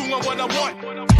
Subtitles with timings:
[0.00, 0.80] doing what I want.
[0.80, 1.10] Doing it,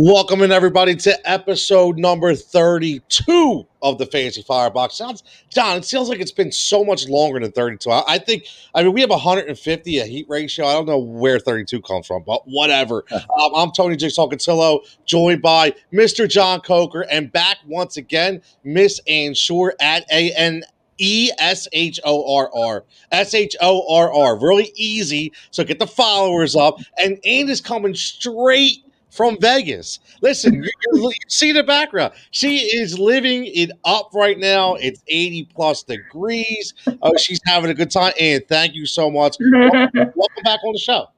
[0.00, 4.94] Welcome in everybody to episode number 32 of the Fantasy Firebox.
[4.94, 7.90] Sounds John, it feels like it's been so much longer than 32.
[7.90, 8.44] I, I think
[8.76, 10.66] I mean we have 150 a heat ratio.
[10.66, 13.04] I don't know where 32 comes from, but whatever.
[13.12, 16.28] um, I'm Tony Jigsaw Catillo, joined by Mr.
[16.28, 20.62] John Coker, and back once again, Miss Ann Shorr at A N
[20.98, 22.84] E S H O R R.
[23.10, 24.38] S H O R R.
[24.38, 25.32] Really easy.
[25.50, 26.78] So get the followers up.
[27.02, 28.84] And Ann is coming straight
[29.18, 29.98] from Vegas.
[30.22, 32.12] Listen, you, you see the background.
[32.30, 34.76] She is living it up right now.
[34.76, 36.72] It's 80 plus degrees.
[37.02, 38.12] Oh, she's having a good time.
[38.20, 39.34] And thank you so much.
[39.40, 41.08] Welcome, welcome back on the show.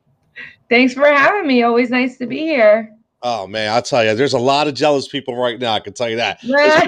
[0.71, 1.63] Thanks for having me.
[1.63, 2.91] Always nice to be here.
[3.23, 5.75] Oh man, I'll tell you, there's a lot of jealous people right now.
[5.75, 6.43] I can tell you that.
[6.43, 6.87] Me, right,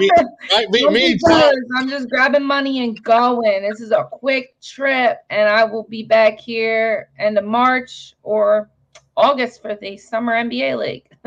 [0.71, 1.59] me, me be and John- jealous.
[1.77, 3.61] I'm just grabbing money and going.
[3.69, 8.67] This is a quick trip, and I will be back here end of March or
[9.15, 11.05] August for the summer NBA league.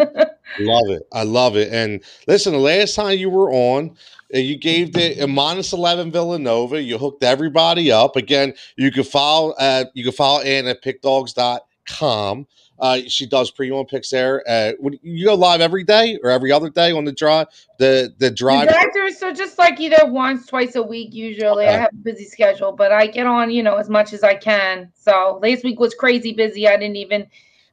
[0.59, 1.03] Love it.
[1.13, 1.73] I love it.
[1.73, 3.97] And listen, the last time you were on,
[4.35, 6.81] uh, you gave the minus 11 Villanova.
[6.81, 8.17] You hooked everybody up.
[8.17, 12.47] Again, you can follow uh, you can follow Ann at pickdogs.com.
[12.79, 14.43] Uh, she does pre-one picks there.
[14.47, 17.47] Uh, would you go live every day or every other day on the drive?
[17.79, 18.65] The the drive.
[18.69, 19.13] Exactly.
[19.13, 21.15] So just like either once, twice a week.
[21.15, 21.75] Usually, Okay.
[21.75, 24.35] I have a busy schedule, but I get on, you know, as much as I
[24.35, 24.93] can.
[24.95, 26.69] So last week was crazy busy.
[26.69, 27.27] I didn't even,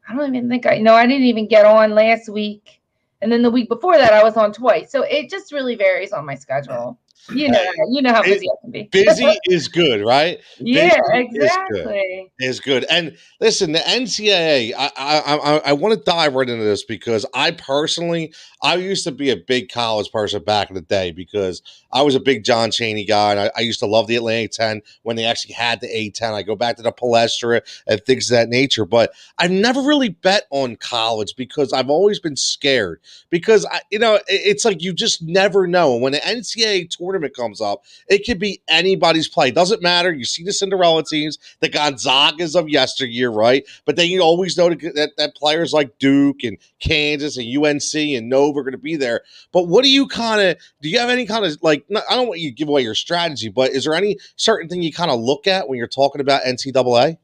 [0.08, 2.82] I don't even think I, no, I didn't even get on last week,
[3.22, 4.92] and then the week before that, I was on twice.
[4.92, 7.00] So it just really varies on my schedule.
[7.29, 8.83] You know, you know how It- busy I can be.
[8.91, 10.39] Busy is good, right?
[10.59, 11.79] yeah, busy is good.
[11.79, 12.31] exactly.
[12.39, 12.85] is good.
[12.89, 17.25] And listen, the NCAA, I I I, I want to dive right into this because
[17.33, 21.62] I personally, I used to be a big college person back in the day because
[21.91, 24.51] I was a big John Cheney guy, and I, I used to love the Atlantic
[24.51, 26.33] Ten when they actually had the A10.
[26.33, 30.09] I go back to the Palestra and things of that nature, but I've never really
[30.09, 34.81] bet on college because I've always been scared because I, you know, it- it's like
[34.81, 37.84] you just never know when the NCAA tournament comes up.
[38.07, 39.51] It could be anybody's play.
[39.51, 40.13] Doesn't matter.
[40.13, 43.66] You see the Cinderella teams, the Gonzagas of yesteryear, right?
[43.85, 48.29] But then you always know that, that players like Duke and Kansas and UNC and
[48.29, 49.22] Nova are going to be there.
[49.51, 50.90] But what do you kind of do?
[50.90, 51.85] You have any kind of like?
[52.09, 54.81] I don't want you to give away your strategy, but is there any certain thing
[54.81, 57.18] you kind of look at when you're talking about NCAA?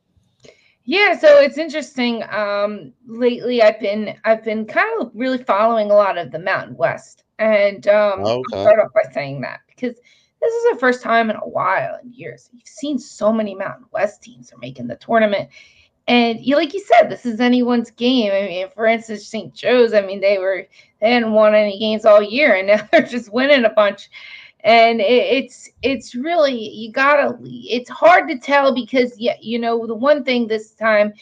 [0.90, 2.24] Yeah, so it's interesting.
[2.32, 6.78] Um, lately, I've been I've been kind of really following a lot of the Mountain
[6.78, 9.96] West, and um, I'll start off by saying that because
[10.42, 13.86] this is the first time in a while in years you've seen so many Mountain
[13.92, 15.50] West teams are making the tournament,
[16.08, 18.32] and you like you said, this is anyone's game.
[18.32, 19.54] I mean, for instance, St.
[19.54, 19.94] Joe's.
[19.94, 20.68] I mean, they were
[21.02, 24.10] they hadn't won any games all year, and now they're just winning a bunch
[24.62, 25.04] and it,
[25.44, 30.24] it's it's really you gotta it's hard to tell because yeah you know the one
[30.24, 31.14] thing this time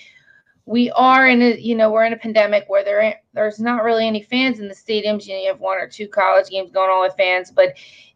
[0.66, 4.07] we are in a you know we're in a pandemic where there there's not really
[4.07, 6.90] any fans in the stadiums you, know, you have one or two college games going
[6.90, 7.73] on with fans but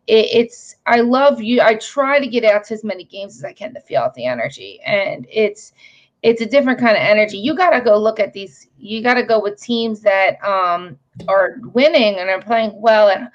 [0.07, 3.43] it, it's i love you i try to get out to as many games as
[3.43, 5.73] i can to feel out the energy and it's
[6.23, 9.15] it's a different kind of energy you got to go look at these you got
[9.15, 10.97] to go with teams that um
[11.27, 13.29] are winning and are playing well and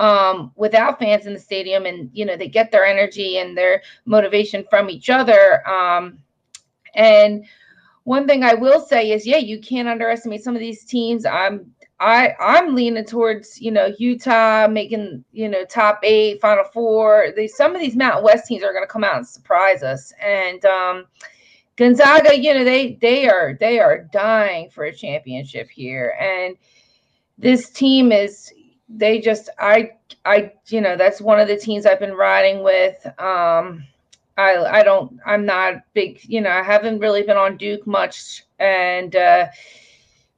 [0.00, 3.82] um, without fans in the stadium, and you know they get their energy and their
[4.06, 5.66] motivation from each other.
[5.68, 6.18] Um,
[6.94, 7.44] and
[8.04, 11.26] one thing I will say is, yeah, you can't underestimate some of these teams.
[11.26, 17.32] I'm I I'm leaning towards you know Utah making you know top eight, Final Four.
[17.36, 20.12] They, some of these Mountain West teams are going to come out and surprise us,
[20.20, 21.04] and um,
[21.76, 26.56] Gonzaga, you know they they are they are dying for a championship here, and
[27.38, 28.52] this team is
[28.88, 29.92] they just I
[30.24, 33.04] I you know that's one of the teams I've been riding with.
[33.18, 33.84] Um
[34.36, 38.44] I I don't I'm not big, you know, I haven't really been on Duke much
[38.58, 39.46] and uh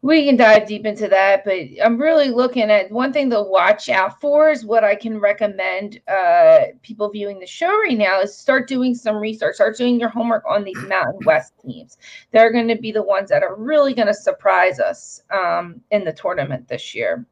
[0.03, 3.89] we can dive deep into that, but I'm really looking at one thing to watch
[3.89, 8.37] out for is what I can recommend uh people viewing the show right now is
[8.37, 11.99] start doing some research, start doing your homework on these Mountain West teams.
[12.33, 16.05] They're going to be the ones that are really going to surprise us um in
[16.05, 17.25] the tournament this year.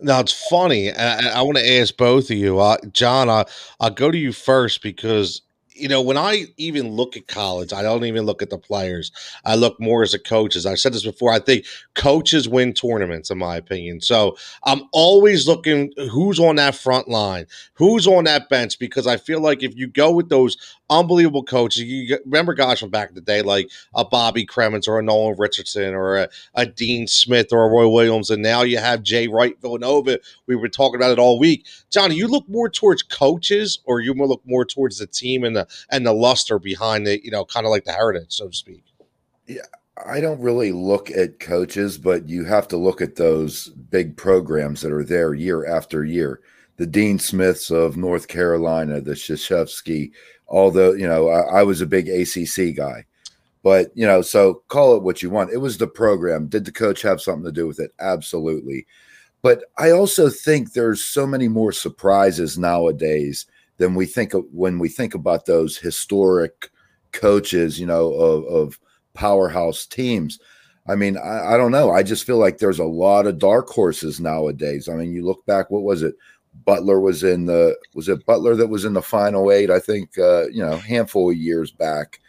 [0.00, 0.92] Now it's funny.
[0.92, 3.28] I, I want to ask both of you, uh, John.
[3.28, 3.44] I,
[3.78, 5.42] I'll go to you first because
[5.76, 9.12] you know, when I even look at college, I don't even look at the players.
[9.44, 10.56] I look more as a coach.
[10.56, 11.32] As I've said this before.
[11.32, 14.00] I think coaches win tournaments, in my opinion.
[14.00, 19.16] So I'm always looking who's on that front line, who's on that bench, because I
[19.16, 20.56] feel like if you go with those
[20.88, 24.98] unbelievable coaches, you remember guys from back in the day, like a Bobby Cremins or
[24.98, 28.78] a Nolan Richardson or a, a Dean Smith or a Roy Williams, and now you
[28.78, 30.18] have Jay Wright Villanova.
[30.46, 31.66] We were talking about it all week.
[31.90, 35.65] Johnny, you look more towards coaches, or you look more towards the team and the
[35.90, 38.84] and the luster behind it, you know, kind of like the heritage, so to speak.
[39.46, 39.62] Yeah,
[40.04, 44.82] I don't really look at coaches, but you have to look at those big programs
[44.82, 46.40] that are there year after year.
[46.76, 50.10] The Dean Smiths of North Carolina, the Krzyzewski,
[50.48, 53.06] although, you know, I, I was a big ACC guy.
[53.62, 55.52] But, you know, so call it what you want.
[55.52, 56.46] It was the program.
[56.46, 57.92] Did the coach have something to do with it?
[57.98, 58.86] Absolutely.
[59.42, 63.46] But I also think there's so many more surprises nowadays
[63.78, 66.70] than we think of when we think about those historic
[67.12, 68.80] coaches, you know, of, of
[69.14, 70.38] powerhouse teams.
[70.88, 71.90] I mean, I, I don't know.
[71.90, 74.88] I just feel like there's a lot of dark horses nowadays.
[74.88, 76.14] I mean, you look back, what was it?
[76.64, 79.70] Butler was in the was it Butler that was in the final eight?
[79.70, 82.20] I think uh, you know, handful of years back.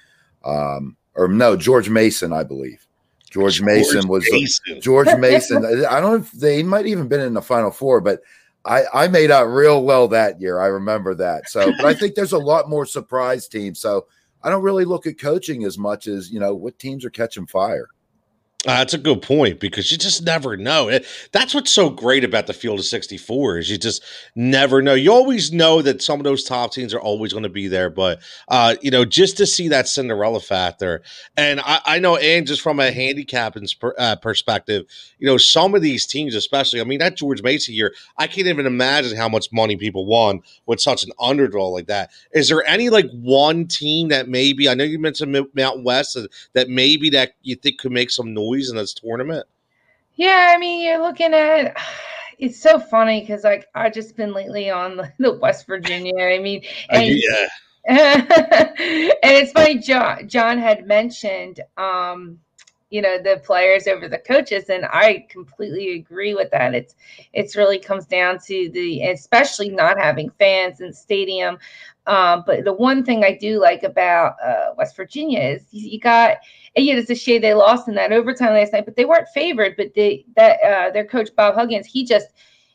[0.44, 2.86] Um, or no, George Mason, I believe.
[3.30, 4.82] George, Mason was Mason.
[4.82, 5.66] George Mason.
[5.86, 8.22] I don't know if they might even been in the final four, but
[8.68, 10.60] I, I made out real well that year.
[10.60, 11.50] I remember that.
[11.50, 13.80] So, but I think there's a lot more surprise teams.
[13.80, 14.08] So
[14.44, 17.48] I don't really look at coaching as much as, you know, what teams are catching
[17.48, 17.88] fire.
[18.68, 20.90] Uh, that's a good point because you just never know.
[20.90, 24.04] It, that's what's so great about the field of 64 is you just
[24.36, 24.94] never know.
[24.94, 27.90] You always know that some of those top teams are always going to be there,
[27.90, 28.20] but
[28.50, 31.02] uh, you know, just to see that Cinderella factor,
[31.38, 34.84] and I, I know, and just from a handicapping uh, perspective,
[35.18, 38.48] you know, some of these teams, especially, I mean, that George Mason year, I can't
[38.48, 42.12] even imagine how much money people won with such an underdog like that.
[42.34, 46.18] Is there any like one team that maybe I know you mentioned Mou- Mountain West
[46.18, 49.48] uh, that maybe that you think could make some noise in this tournament?
[50.16, 51.78] Yeah, I mean, you're looking at
[52.40, 56.14] it's so funny because like I just been lately on the, the West Virginia.
[56.20, 57.48] I mean, Uh, and, yeah.
[57.90, 59.78] and it's funny.
[59.80, 62.38] John John had mentioned, um,
[62.90, 66.76] you know, the players over the coaches, and I completely agree with that.
[66.76, 66.96] It's
[67.32, 71.60] it's really comes down to the, especially not having fans in the stadium.
[72.08, 76.38] Um, but the one thing I do like about uh, West Virginia is you got,
[76.76, 79.28] and yet it's a shame they lost in that overtime last night, but they weren't
[79.34, 79.76] favored.
[79.78, 82.28] But they that uh, their coach Bob Huggins, he just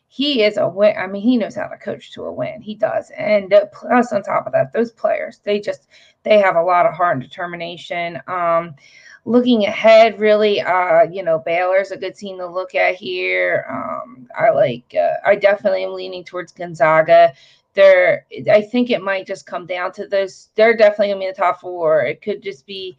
[0.09, 0.95] he is a win.
[0.99, 2.61] I mean, he knows how to coach to a win.
[2.61, 3.11] He does.
[3.17, 5.89] And plus, on top of that, those players, they just
[6.23, 8.21] they have a lot of heart and determination.
[8.27, 8.75] Um,
[9.25, 13.65] looking ahead, really, uh, you know, Baylor's a good team to look at here.
[13.71, 14.95] Um, I like.
[14.95, 17.33] Uh, I definitely am leaning towards Gonzaga.
[17.75, 18.27] They're.
[18.51, 20.49] I think it might just come down to those.
[20.55, 22.03] They're definitely gonna be in the top four.
[22.03, 22.97] It could just be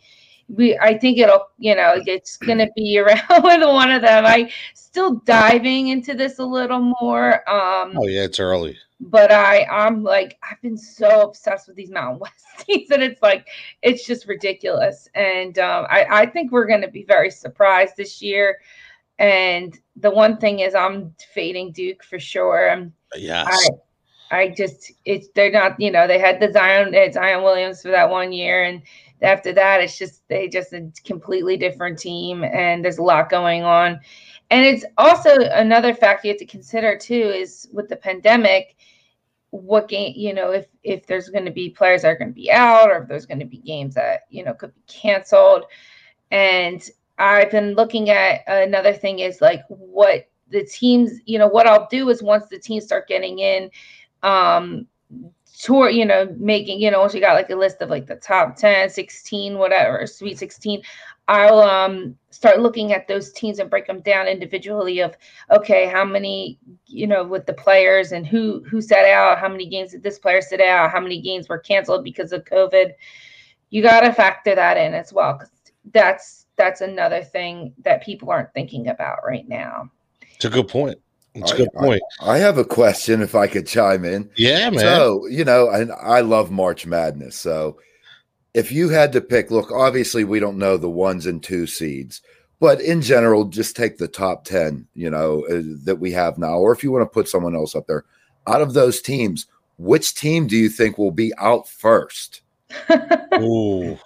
[0.49, 4.25] we I think it'll, you know, it's gonna be around with one of them.
[4.25, 7.47] I still diving into this a little more.
[7.49, 8.77] Um Oh yeah, it's early.
[8.99, 13.21] but I I'm like I've been so obsessed with these Mountain West teams that it's
[13.21, 13.47] like
[13.81, 15.07] it's just ridiculous.
[15.15, 18.57] And um I, I think we're gonna be very surprised this year.
[19.19, 22.69] And the one thing is I'm fading Duke for sure.
[22.71, 23.47] I'm Yes.
[23.47, 23.69] I
[24.33, 27.89] I just it's they're not you know they had the Zion uh, Zion Williams for
[27.89, 28.81] that one year and
[29.21, 33.63] after that it's just they just a completely different team and there's a lot going
[33.63, 33.99] on.
[34.49, 38.75] And it's also another factor you have to consider too is with the pandemic
[39.51, 42.33] what game you know if if there's going to be players that are going to
[42.35, 45.65] be out or if there's going to be games that you know could be canceled.
[46.31, 46.83] And
[47.19, 51.87] I've been looking at another thing is like what the teams you know what I'll
[51.89, 53.69] do is once the teams start getting in
[54.23, 54.87] um
[55.59, 58.15] tour you know making you know once you got like a list of like the
[58.15, 60.81] top 10 16 whatever sweet 16
[61.27, 65.15] i'll um start looking at those teams and break them down individually of
[65.51, 69.67] okay how many you know with the players and who who sat out how many
[69.67, 72.91] games did this player sit out how many games were canceled because of covid
[73.69, 75.51] you got to factor that in as well because
[75.93, 79.89] that's that's another thing that people aren't thinking about right now
[80.35, 80.99] It's a good point.
[81.35, 82.01] It's a I- good point.
[82.21, 84.29] I have a question if I could chime in.
[84.37, 84.79] yeah, man.
[84.79, 87.35] So, you know, and I love March Madness.
[87.35, 87.77] So,
[88.53, 92.21] if you had to pick, look, obviously we don't know the ones and two seeds,
[92.59, 96.57] but in general, just take the top 10, you know, uh, that we have now.
[96.59, 98.05] Or if you want to put someone else up there,
[98.45, 99.47] out of those teams,
[99.79, 102.41] which team do you think will be out first?
[103.41, 103.97] Ooh.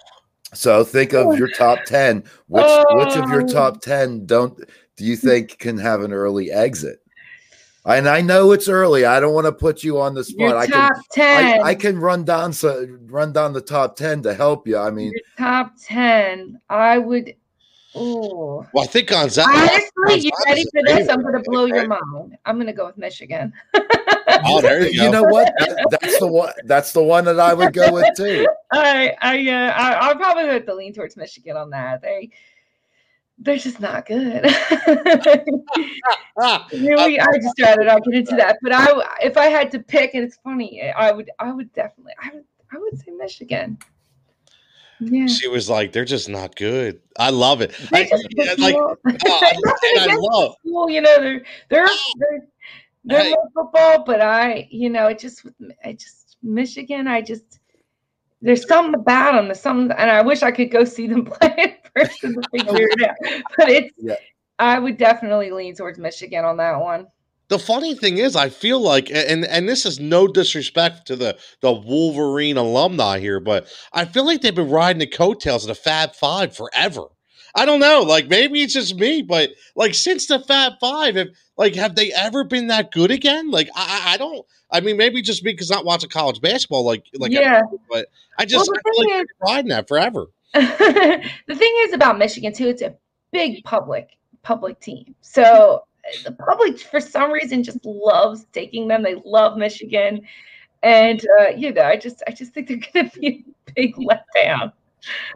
[0.54, 2.24] So think of your top 10.
[2.46, 3.46] Which which of your Oh.
[3.46, 4.58] top 10 don't
[4.96, 7.00] do you think can have an early exit?
[7.84, 9.04] And I know it's early.
[9.04, 10.40] I don't want to put you on the spot.
[10.40, 11.60] Your I top can ten.
[11.60, 14.76] I, I can run down so run down the top ten to help you.
[14.76, 16.60] I mean, your top ten.
[16.68, 17.34] I would.
[17.96, 18.64] Ooh.
[18.74, 19.50] Well, I think Gonzaga.
[19.50, 21.08] Honestly, you ready for this?
[21.08, 22.36] I'm going to blow your mind.
[22.44, 23.52] I'm going to go with Michigan.
[24.44, 25.04] Oh, there you go.
[25.04, 25.52] you know what?
[25.58, 26.52] That- that's the one.
[26.64, 28.46] That's the one that I would go with too.
[28.72, 32.02] I, I, uh, I, I'll probably have to lean towards Michigan on that.
[32.02, 32.30] They,
[33.38, 34.44] they're just not good.
[36.72, 38.58] Really, I just rather not get into that.
[38.62, 38.86] But I,
[39.22, 42.44] if I had to pick, and it's funny, I would, I would definitely, I would,
[42.72, 43.76] I would say Michigan.
[45.00, 45.26] Yeah.
[45.26, 47.72] she was like, "They're just not good." I love it.
[47.92, 50.54] I, just yeah, piss me like, oh, I, love.
[50.60, 52.12] school, you know, they're they're oh.
[52.18, 52.46] they're,
[53.04, 53.34] they're Hey.
[53.54, 55.44] football, but I, you know, it just
[55.84, 57.58] I just Michigan, I just
[58.42, 61.77] there's something about them, there's something, and I wish I could go see them play
[61.98, 63.42] person to figure it out.
[63.56, 64.14] But it's Yeah.
[64.58, 67.06] I would definitely lean towards Michigan on that one.
[67.48, 71.38] The funny thing is, I feel like, and and this is no disrespect to the
[71.60, 75.74] the Wolverine alumni here, but I feel like they've been riding the coattails of the
[75.74, 77.04] Fab Five forever.
[77.54, 81.28] I don't know, like maybe it's just me, but like since the Fab Five, have
[81.56, 83.50] like have they ever been that good again?
[83.50, 84.44] Like I, I don't.
[84.70, 87.62] I mean, maybe just me because not watching college basketball, like like yeah.
[87.88, 90.26] but I just I feel like they've riding that forever.
[90.54, 92.94] The thing is about Michigan too, it's a
[93.32, 95.14] big public public team.
[95.20, 95.84] So
[96.24, 99.02] the public for some reason just loves taking them.
[99.02, 100.22] They love Michigan.
[100.82, 104.72] And uh, you know, I just I just think they're gonna be a big letdown.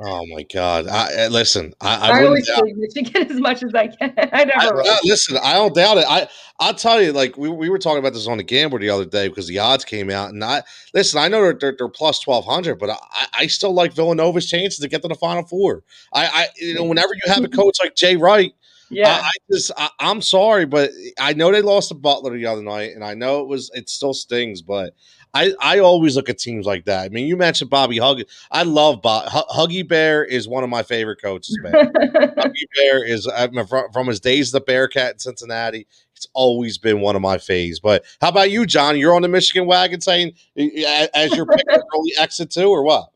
[0.00, 0.86] Oh my god!
[0.88, 2.64] I, I- listen, I, I, I, always doubt-
[3.30, 4.12] as much as I can.
[4.18, 6.04] I I, never uh, listen, I don't doubt it.
[6.08, 6.28] I
[6.60, 9.04] I'll tell you, like we, we were talking about this on the gambler the other
[9.04, 10.62] day because the odds came out, and I
[10.94, 11.20] listen.
[11.20, 12.98] I know they're they're, they're plus twelve hundred, but I,
[13.34, 15.82] I still like Villanova's chances to get to the final four.
[16.12, 18.52] I, I you know whenever you have a coach like Jay Wright,
[18.92, 19.08] yeah.
[19.08, 22.62] I, I just I, I'm sorry, but I know they lost to Butler the other
[22.62, 24.94] night, and I know it was it still stings, but
[25.34, 27.04] I I always look at teams like that.
[27.04, 28.22] I mean, you mentioned Bobby Hug.
[28.50, 31.72] I love Bob H- Huggy Bear is one of my favorite coaches, man.
[31.96, 35.86] Huggy Bear is I mean, from, from his days at the Bearcat in Cincinnati.
[36.14, 37.80] It's always been one of my faves.
[37.82, 38.98] But how about you, John?
[38.98, 43.08] You're on the Michigan wagon, saying as your pick an early exit too, or what?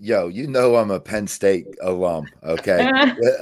[0.00, 2.26] Yo, you know I'm a Penn State alum.
[2.42, 2.90] Okay,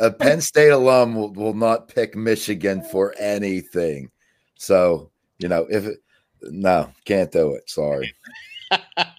[0.01, 4.11] a a Penn State alum will, will not pick Michigan for anything.
[4.57, 5.99] So you know if it,
[6.43, 7.69] no, can't do it.
[7.69, 8.15] Sorry.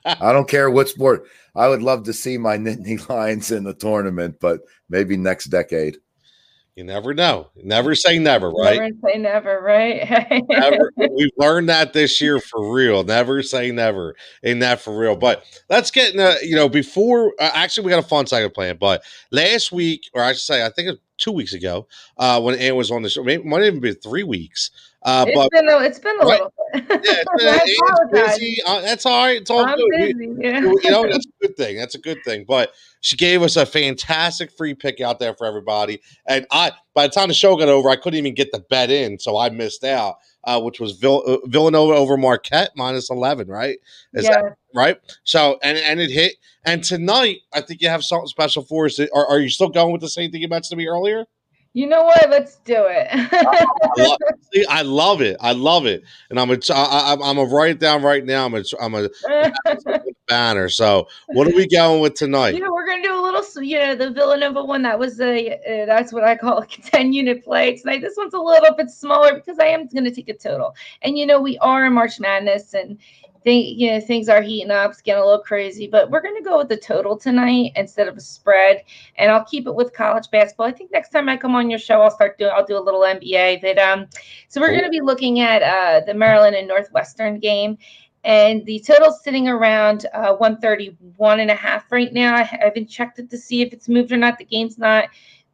[0.05, 1.27] I don't care what sport.
[1.55, 5.97] I would love to see my Nittany Lions in the tournament, but maybe next decade.
[6.79, 7.49] You never know.
[7.61, 8.79] Never say never, right?
[8.79, 10.43] Never say never, right?
[10.49, 13.03] never, we've learned that this year for real.
[13.03, 15.17] Never say never Ain't that for real.
[15.17, 16.35] But let's get in.
[16.41, 18.77] you know, before uh, actually, we got a fun second plan.
[18.79, 21.85] But last week, or I should say, I think it was two weeks ago,
[22.17, 24.71] uh, when Ann was on the show, maybe might even be three weeks.
[25.03, 26.41] Uh, It's but been a, it's been a Right.
[26.41, 26.83] little bit.
[27.41, 28.57] yeah, it's been, busy.
[28.65, 29.37] Uh, that's all right.
[29.41, 30.17] It's all I'm good.
[30.17, 30.35] Busy.
[30.39, 30.59] Yeah.
[30.59, 33.65] you know that's a good thing that's a good thing but she gave us a
[33.65, 37.69] fantastic free pick out there for everybody and i by the time the show got
[37.69, 40.15] over i couldn't even get the bet in so i missed out
[40.45, 43.77] uh, which was Vill- uh, villanova over marquette minus 11 right
[44.13, 48.27] Is that right so and and it hit and tonight i think you have something
[48.27, 50.75] special for us are, are you still going with the same thing you mentioned to
[50.77, 51.25] me earlier
[51.73, 52.29] You know what?
[52.31, 53.07] Let's do it.
[53.11, 53.65] I
[53.97, 54.17] love,
[54.53, 55.37] see, I love it.
[55.39, 58.45] I love it, and I'm a, I, I'm, I'm gonna write it down right now.
[58.45, 59.09] I'm a, I'm a
[60.27, 60.67] banner.
[60.67, 62.55] So, what are we going with tonight?
[62.55, 63.43] know, we're gonna do a little.
[63.61, 64.81] You know, the Villanova one.
[64.81, 65.53] That was a.
[65.53, 68.01] Uh, that's what I call a ten unit play tonight.
[68.01, 70.75] This one's a little bit smaller because I am gonna take a total.
[71.03, 72.97] And you know, we are in March Madness, and
[73.45, 74.91] they, you know, things are heating up.
[74.91, 78.17] It's getting a little crazy, but we're gonna go with the total tonight instead of
[78.17, 78.83] a spread.
[79.17, 80.67] And I'll keep it with college basketball.
[80.67, 82.51] I think next time I come on your show, I'll start doing.
[82.53, 83.61] I'll do a little NBA.
[83.61, 84.07] But um,
[84.47, 87.77] so we're gonna be looking at uh the Maryland and Northwestern game
[88.23, 92.35] and the total's sitting around uh, 131 and a half right now.
[92.35, 94.37] I haven't checked it to see if it's moved or not.
[94.37, 95.09] The game's not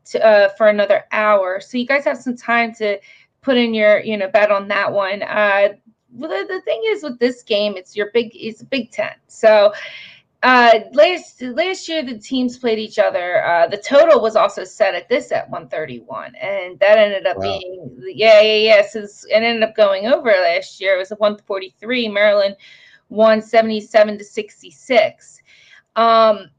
[0.05, 2.99] to, uh, for another hour, so you guys have some time to
[3.41, 5.21] put in your you know bet on that one.
[5.21, 5.69] Uh,
[6.19, 9.73] the, the thing is with this game, it's your big it's a Big Ten, so.
[10.43, 13.43] Uh, last last year the teams played each other.
[13.43, 17.41] Uh, the total was also set at this at 131, and that ended up Wow.
[17.43, 18.81] being yeah yeah yeah.
[18.87, 22.09] Since it ended up going over last year, it was a 143.
[22.09, 22.55] Maryland
[23.09, 25.41] won 77 to 66.
[25.95, 26.51] Um,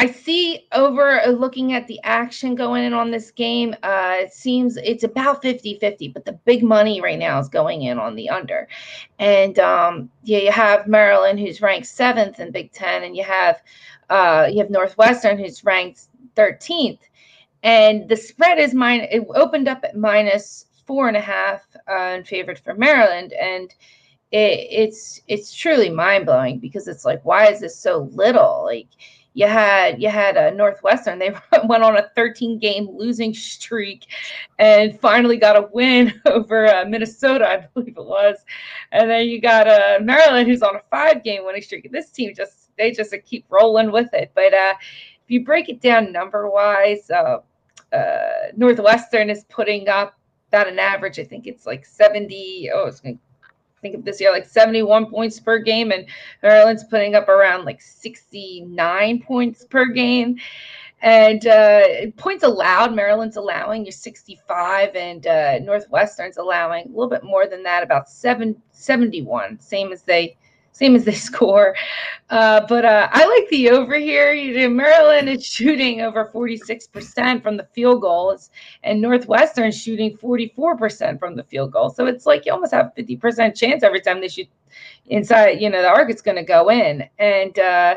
[0.00, 4.32] I see over uh, looking at the action going in on this game, uh, it
[4.32, 8.14] seems it's about 50 50, but the big money right now is going in on
[8.14, 8.68] the under.
[9.18, 13.60] And um, yeah, you have Maryland, who's ranked seventh in Big Ten, and you have
[14.08, 17.00] uh, you have Northwestern, who's ranked 13th.
[17.64, 19.00] And the spread is mine.
[19.10, 23.74] It opened up at minus four and a half uh, in favored for Maryland, and
[24.30, 28.62] it, it's it's truly mind blowing because it's like, why is this so little?
[28.64, 28.86] Like
[29.34, 31.18] you had you had a Northwestern.
[31.18, 34.06] They went on a 13 game losing streak,
[34.58, 38.36] and finally got a win over uh, Minnesota, I believe it was.
[38.92, 41.90] And then you got uh, Maryland, who's on a five game winning streak.
[41.92, 44.32] This team just they just keep rolling with it.
[44.34, 47.38] But uh, if you break it down number wise, uh,
[47.92, 50.18] uh, Northwestern is putting up
[50.48, 51.18] about an average.
[51.18, 52.70] I think it's like 70.
[52.74, 53.18] Oh, it's going
[53.80, 56.06] think of this year like 71 points per game, and
[56.42, 60.38] Maryland's putting up around like 69 points per game.
[61.00, 67.22] And uh, points allowed, Maryland's allowing you 65, and uh, Northwestern's allowing a little bit
[67.22, 70.36] more than that, about seven, 71, same as they
[70.78, 71.74] same as they score.
[72.30, 74.32] Uh, but uh, I like the over here.
[74.32, 78.50] You know, Maryland is shooting over 46% from the field goals,
[78.84, 81.90] and Northwestern shooting 44% from the field goal.
[81.90, 84.48] So it's like you almost have 50% chance every time they shoot
[85.06, 87.08] inside, you know, the arc is going to go in.
[87.18, 87.96] And uh,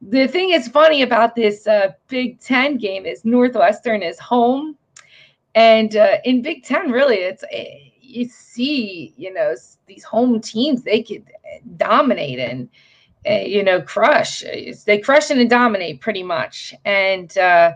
[0.00, 4.76] the thing is funny about this uh, Big Ten game is Northwestern is home.
[5.54, 9.54] And uh, in Big Ten, really, it's eh, you see, you know,
[9.86, 11.24] these home teams they could
[11.76, 12.68] dominate and
[13.28, 14.42] uh, you know crush.
[14.86, 16.74] They crush and dominate pretty much.
[16.84, 17.72] And uh,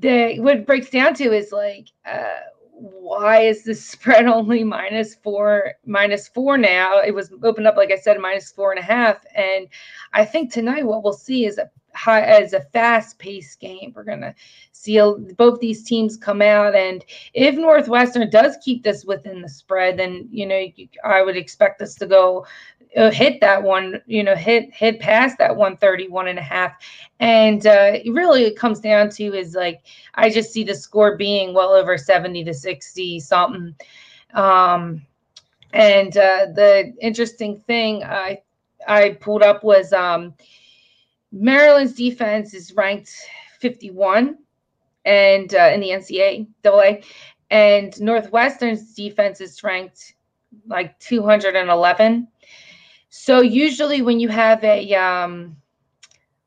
[0.00, 1.88] the what it breaks down to is like.
[2.04, 2.40] Uh,
[2.78, 7.90] why is the spread only minus four minus four now it was opened up like
[7.90, 9.66] i said minus four and a half and
[10.12, 13.92] i think tonight what we'll see is a high as a fast paced game.
[13.94, 14.34] We're gonna
[14.72, 19.48] see a, both these teams come out and if northwestern does keep this within the
[19.48, 20.66] spread then you know
[21.04, 22.46] i would expect us to go
[22.96, 26.72] uh, hit that one you know hit hit past that 131 and a half.
[27.20, 29.82] And uh, really it comes down to is like
[30.14, 33.74] i just see the score being well over 70 to 60 something.
[34.34, 35.02] Um
[35.72, 38.38] and uh, the interesting thing i
[38.86, 40.32] i pulled up was um
[41.36, 43.12] maryland's defense is ranked
[43.60, 44.36] 51
[45.04, 47.04] and uh, in the ncaa
[47.50, 50.14] and northwestern's defense is ranked
[50.66, 52.28] like 211
[53.08, 55.56] so usually when you have a um,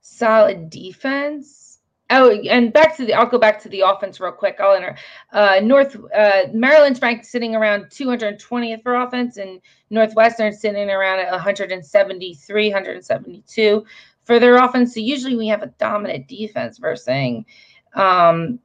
[0.02, 4.58] solid defense, oh, and back to the, I'll go back to the offense real quick.
[4.60, 4.96] I'll enter.
[5.32, 11.32] Uh, North uh, Maryland's ranked sitting around 220th for offense, and Northwestern sitting around at
[11.32, 13.86] 173, 172
[14.30, 14.94] for their offense.
[14.94, 17.08] So usually we have a dominant defense versus
[17.96, 18.60] um,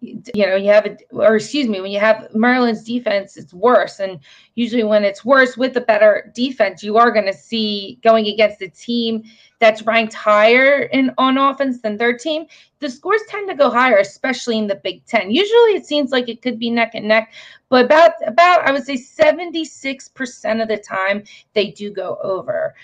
[0.00, 4.00] you know, you have it, or excuse me, when you have Maryland's defense, it's worse.
[4.00, 4.18] And
[4.56, 8.60] usually, when it's worse with a better defense, you are going to see going against
[8.60, 9.22] a team
[9.60, 12.46] that's ranked higher in on offense than their team.
[12.80, 15.30] The scores tend to go higher, especially in the Big Ten.
[15.30, 17.32] Usually, it seems like it could be neck and neck,
[17.68, 21.22] but about about I would say seventy six percent of the time
[21.52, 22.74] they do go over.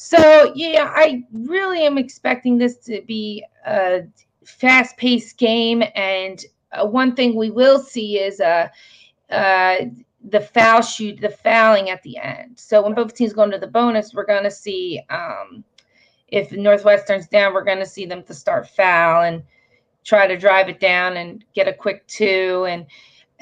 [0.00, 4.02] So yeah, I really am expecting this to be a
[4.44, 8.68] fast paced game and uh, one thing we will see is uh,
[9.28, 9.76] uh,
[10.28, 12.56] the foul shoot, the fouling at the end.
[12.56, 15.64] So when both teams go into the bonus, we're going to see um,
[16.28, 19.42] if Northwestern's down, we're going to see them to start foul and
[20.04, 22.66] try to drive it down and get a quick two.
[22.68, 22.86] And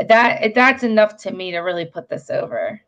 [0.08, 2.80] that that's enough to me to really put this over.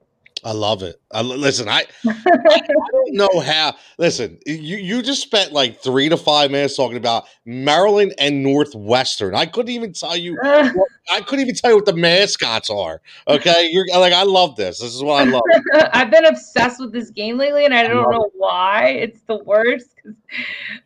[0.45, 1.01] I love it.
[1.11, 2.61] I, listen, I, I
[2.93, 3.75] don't know how.
[3.99, 9.35] Listen, you you just spent like three to five minutes talking about Maryland and Northwestern.
[9.35, 10.39] I couldn't even tell you.
[10.43, 13.01] I couldn't even tell you what the mascots are.
[13.27, 14.81] Okay, you're like, I love this.
[14.81, 15.43] This is what I love.
[15.93, 18.89] I've been obsessed with this game lately, and I don't know why.
[18.89, 19.95] It's the worst.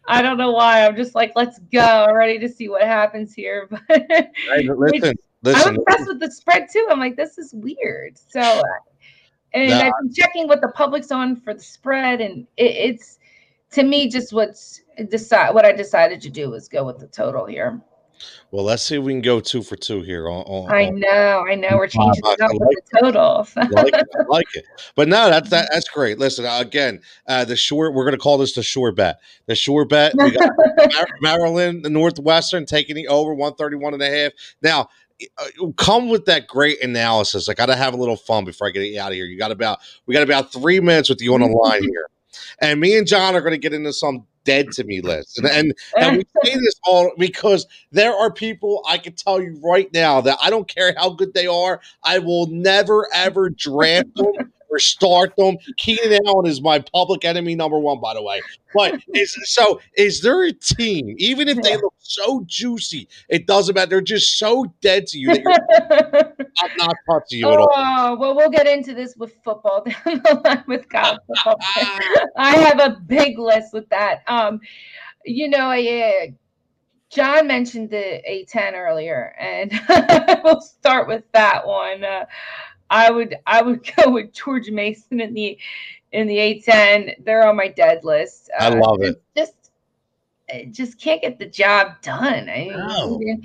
[0.07, 0.87] I don't know why.
[0.87, 1.81] I'm just like, let's go.
[1.81, 3.69] I'm ready to see what happens here.
[3.71, 5.69] But hey, listen, listen.
[5.69, 6.87] I'm obsessed with the spread too.
[6.91, 8.17] I'm like, this is weird.
[8.31, 8.63] So uh,
[9.55, 13.19] and I've been checking what the public's on for the spread, and it, it's
[13.73, 17.47] to me just what's decide what I decided to do was go with the total
[17.47, 17.81] here.
[18.51, 20.29] Well, let's see if we can go two for two here.
[20.29, 23.49] On, on I know, I know, we're changing it up like the total.
[23.57, 26.19] I, like it, I like it, but no, that's that, that's great.
[26.19, 27.95] Listen, again, uh, the short.
[27.95, 29.21] We're going to call this the sure bet.
[29.47, 30.15] The sure bet.
[30.17, 30.51] We got
[31.21, 34.33] Maryland, the Northwestern taking the over 131 and a half.
[34.63, 34.89] Now,
[35.39, 37.49] Uh, come with that great analysis.
[37.49, 39.27] I got to have a little fun before I get out of here.
[39.27, 41.57] You got about we got about three minutes with you on the mm-hmm.
[41.57, 42.09] line here,
[42.61, 45.39] and me and John are going to get into some dead to me list.
[45.39, 49.61] And, and, and we say this all because there are people I can tell you
[49.63, 54.15] right now that I don't care how good they are, I will never ever draft
[54.17, 55.57] them or start them.
[55.77, 58.41] Keenan Allen is my public enemy number one, by the way.
[58.75, 63.75] But is so is there a team, even if they look so juicy, it doesn't
[63.75, 63.91] matter.
[63.91, 67.71] They're just so dead to you that you're I'm not touching you at all.
[67.75, 71.59] Oh, well, we'll get into this with football down the line with college football.
[72.37, 74.23] I have a big list with that.
[74.27, 74.61] Um,
[75.25, 76.33] you know, I, uh,
[77.11, 79.71] John mentioned the A10 earlier, and
[80.43, 82.03] we'll start with that one.
[82.03, 82.25] Uh,
[82.93, 85.59] I would I would go with George Mason in the
[86.13, 87.25] in the A10.
[87.25, 88.51] They're on my dead list.
[88.59, 89.21] I Uh, love it.
[89.37, 89.55] Just
[90.71, 92.49] just can't get the job done.
[92.49, 93.19] I No.
[93.19, 93.43] mean,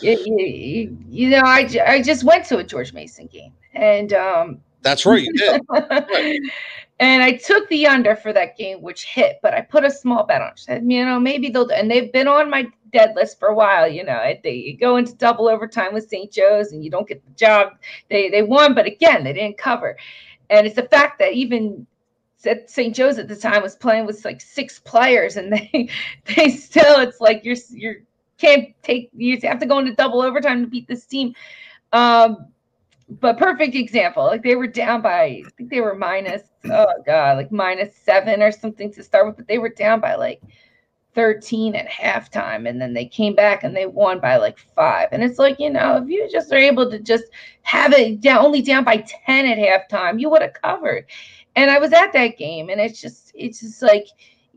[0.00, 4.12] you, you, you- you know, I, I just went to a George Mason game, and
[4.14, 5.60] um, That's right, you did.
[7.00, 10.24] and I took the under for that game, which hit, but I put a small
[10.24, 10.48] bet on.
[10.52, 10.58] it.
[10.58, 11.68] Said, you know, maybe they'll.
[11.70, 13.88] And they've been on my dead list for a while.
[13.88, 16.30] You know, they go into double overtime with St.
[16.30, 17.72] Joe's, and you don't get the job.
[18.08, 19.96] They they won, but again, they didn't cover.
[20.50, 21.86] And it's the fact that even
[22.38, 22.94] St.
[22.94, 25.88] Joe's at the time was playing with like six players, and they
[26.36, 27.00] they still.
[27.00, 27.96] It's like you're you're
[28.38, 29.10] can't take.
[29.14, 31.34] You have to go into double overtime to beat this team.
[31.92, 32.48] Um,
[33.20, 34.24] but perfect example.
[34.24, 38.42] Like they were down by, I think they were minus, oh god, like minus seven
[38.42, 40.40] or something to start with, but they were down by like
[41.18, 42.68] 13 at halftime.
[42.68, 45.08] And then they came back and they won by like five.
[45.10, 47.24] And it's like, you know, if you just are able to just
[47.62, 51.06] have it down only down by 10 at halftime, you would have covered.
[51.56, 54.06] And I was at that game, and it's just, it's just like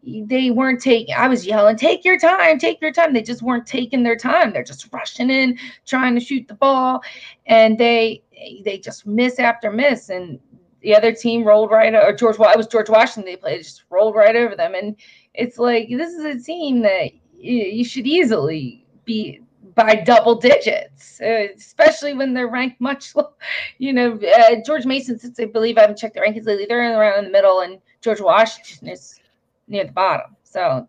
[0.04, 3.68] they weren't taking i was yelling take your time take your time they just weren't
[3.68, 7.04] taking their time they're just rushing in trying to shoot the ball
[7.46, 8.24] and they
[8.66, 10.40] they just miss after miss and
[10.82, 13.84] the other team rolled right or george Wa- it was george washington they played just
[13.92, 14.96] rolled right over them and
[15.34, 19.42] it's like this is a team that you, should easily be
[19.76, 23.34] by double digits, uh, especially when they're ranked much low.
[23.78, 27.00] You know, uh, George Mason, since I believe I haven't checked the rankings lately, they're
[27.00, 29.20] around in the middle, and George Washington is
[29.68, 30.36] near the bottom.
[30.44, 30.88] So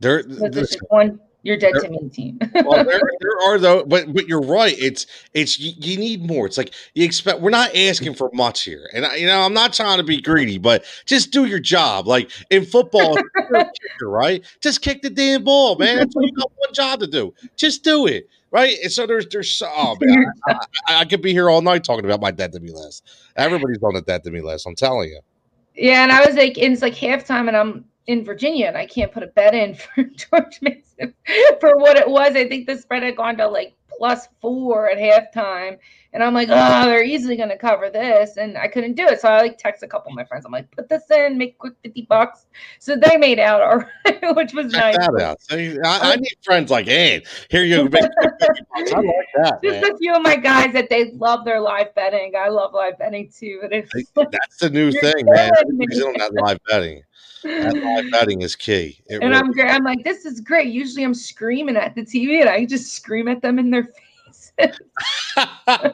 [0.00, 2.38] There, it's this- one you're dead There- to me team.
[2.64, 4.74] well, there, there are though, but but you're right.
[4.78, 6.46] It's it's you, you need more.
[6.46, 7.40] It's like you expect.
[7.40, 10.20] We're not asking for much here, and I, you know I'm not trying to be
[10.20, 12.06] greedy, but just do your job.
[12.06, 14.44] Like in football, if you're a kicker, right?
[14.60, 15.96] Just kick the damn ball, man.
[15.98, 17.32] That's what you got one job to do.
[17.56, 18.76] Just do it, right?
[18.82, 20.52] And so there's there's oh man, I,
[20.88, 23.08] I, I could be here all night talking about my dead to me list.
[23.36, 24.66] Everybody's on the dead to me list.
[24.66, 25.20] I'm telling you.
[25.76, 28.86] Yeah, and I was like, and it's like halftime, and I'm in Virginia, and I
[28.86, 31.14] can't put a bet in for George Mason
[31.60, 32.34] for what it was.
[32.34, 35.78] I think the spread had gone to like plus four at halftime,
[36.12, 39.20] and I'm like, oh, they're easily going to cover this, and I couldn't do it.
[39.20, 40.44] So I like text a couple of my friends.
[40.44, 42.46] I'm like, put this in, make quick fifty bucks.
[42.80, 44.96] So they made out all right, which was Check nice.
[44.96, 45.40] that out.
[45.42, 47.84] See, I, I need friends like, hey, here you go.
[47.84, 49.94] make 50 bucks." I like that, Just man.
[49.94, 52.32] a few of my guys that they love their live betting.
[52.36, 55.52] I love live betting too, but it's That's the new thing, man.
[55.52, 57.02] That live betting.
[57.44, 59.00] Live betting is key.
[59.06, 59.76] It and really- I'm.
[59.76, 60.68] I'm like, this is great.
[60.68, 64.52] Usually I'm screaming at the TV and I just scream at them in their face.
[65.36, 65.92] I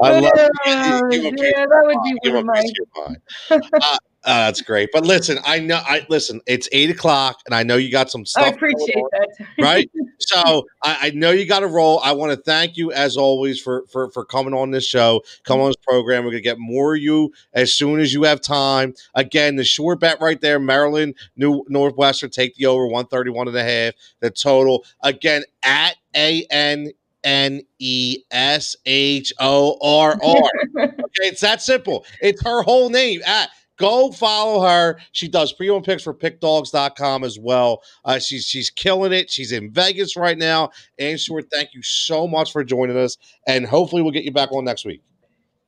[0.00, 0.50] love it.
[0.66, 2.60] Uh, yeah, that would be one of my.
[2.60, 3.20] peace of your mind.
[3.82, 4.90] uh, uh, that's great.
[4.92, 5.80] But listen, I know.
[5.84, 6.40] I listen.
[6.46, 8.46] It's eight o'clock, and I know you got some stuff.
[8.46, 9.46] I appreciate on, that.
[9.58, 9.90] Right.
[10.20, 12.00] So I, I know you got a roll.
[12.00, 15.60] I want to thank you as always for for for coming on this show, come
[15.60, 16.24] on this program.
[16.24, 18.94] We're gonna get more of you as soon as you have time.
[19.14, 23.62] Again, the short bet right there, Maryland, New Northwestern, take the over 131 and a
[23.62, 23.94] half.
[24.18, 26.90] The total again at A N
[27.24, 30.50] N E S H O R R.
[31.08, 32.04] Okay, it's that simple.
[32.20, 33.22] It's her whole name.
[33.26, 34.98] At go follow her.
[35.12, 37.82] She does pre-owned picks for pickdogs.com as well.
[38.04, 39.30] Uh, she's she's killing it.
[39.30, 40.70] She's in Vegas right now.
[40.98, 43.16] And Stuart, thank you so much for joining us.
[43.46, 45.02] And hopefully we'll get you back on next week.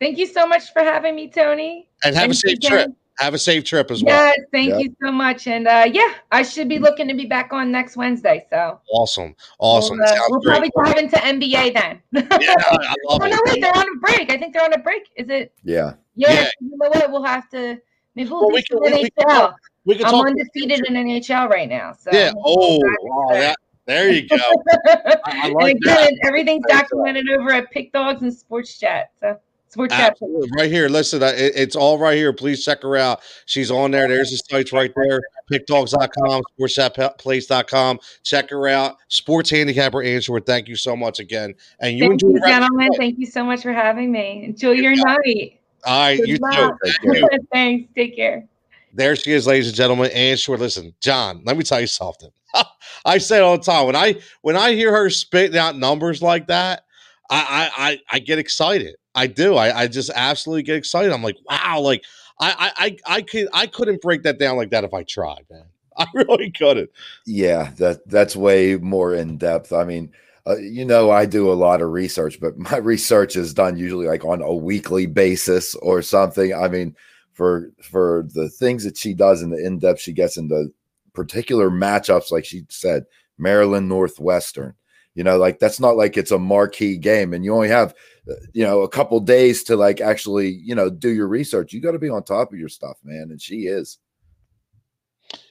[0.00, 1.88] Thank you so much for having me, Tony.
[2.04, 2.70] And have a safe again.
[2.70, 2.90] trip.
[3.18, 4.16] Have a safe trip as well.
[4.16, 4.80] Yes, thank Yep.
[4.80, 5.46] you so much.
[5.46, 8.46] And uh, yeah, I should be looking to be back on next Wednesday.
[8.48, 9.36] So Awesome.
[9.58, 9.98] Awesome.
[9.98, 12.00] We'll, uh, we'll probably dive into NBA then.
[12.40, 14.30] Yeah, I oh love no, wait, they're on a break.
[14.32, 15.02] I think they're on a break.
[15.16, 15.52] Is it?
[15.62, 15.92] Yeah.
[16.16, 16.32] Yeah.
[16.32, 16.48] Yeah.
[16.62, 17.10] You know what?
[17.12, 17.78] We'll have to.
[18.24, 19.28] Maybe we'll we can- some we- can NHL.
[19.28, 19.56] talk-
[19.86, 21.92] We can I'm undefeated in NHL right now.
[21.98, 22.32] So Yeah.
[22.44, 23.56] Oh, to that,
[23.86, 24.36] there you go.
[24.36, 25.20] that.
[25.24, 26.12] I and again, that.
[26.24, 29.10] everything's Thanks, uh, documented over at Pick Dogs and Sports Chat.
[29.20, 30.10] So Sports Chat.
[30.12, 30.48] Absolutely.
[30.58, 30.88] Right here.
[30.88, 32.32] Listen, it, it's all right here.
[32.32, 33.20] Please check her out.
[33.46, 34.08] She's on there.
[34.08, 35.20] There's the sites right there.
[35.50, 37.98] Pickdogs.com, sportschatplace.com.
[38.22, 38.96] Check her out.
[39.08, 40.40] Sports handicapper Ann Shorr.
[40.40, 41.54] Thank you so much again.
[41.80, 42.88] And you Thank enjoy you, the rest of the gentlemen.
[42.98, 44.44] Thank you so much for having me.
[44.44, 45.59] Enjoy your got night.
[45.84, 46.42] All right, Good you too.
[46.42, 46.78] luck.
[46.82, 47.28] Thank you.
[47.52, 47.92] Thanks.
[47.94, 48.46] Take care.
[48.92, 50.10] There she is, ladies and gentlemen.
[50.10, 52.30] Ann Shorr, listen, John, let me tell you something.
[53.04, 53.86] I say it all the time.
[53.86, 56.84] When I when I hear her spitting out numbers like that,
[57.30, 58.96] I I I, I get excited.
[59.14, 59.56] I do.
[59.56, 61.12] I, I just absolutely get excited.
[61.12, 62.04] I'm like, wow, like
[62.40, 65.44] I I I, I could I couldn't break that down like that if I tried,
[65.50, 65.64] man.
[65.96, 66.90] I really couldn't.
[67.26, 69.72] Yeah, that that's way more in depth.
[69.72, 70.12] I mean,
[70.46, 74.06] uh, you know, I do a lot of research, but my research is done usually
[74.06, 76.54] like on a weekly basis or something.
[76.54, 76.96] I mean,
[77.32, 80.72] for for the things that she does and the in depth she gets into
[81.12, 83.04] particular matchups, like she said,
[83.38, 84.74] Maryland Northwestern.
[85.14, 87.94] You know, like that's not like it's a marquee game, and you only have
[88.30, 91.72] uh, you know a couple days to like actually you know do your research.
[91.72, 93.98] You got to be on top of your stuff, man, and she is.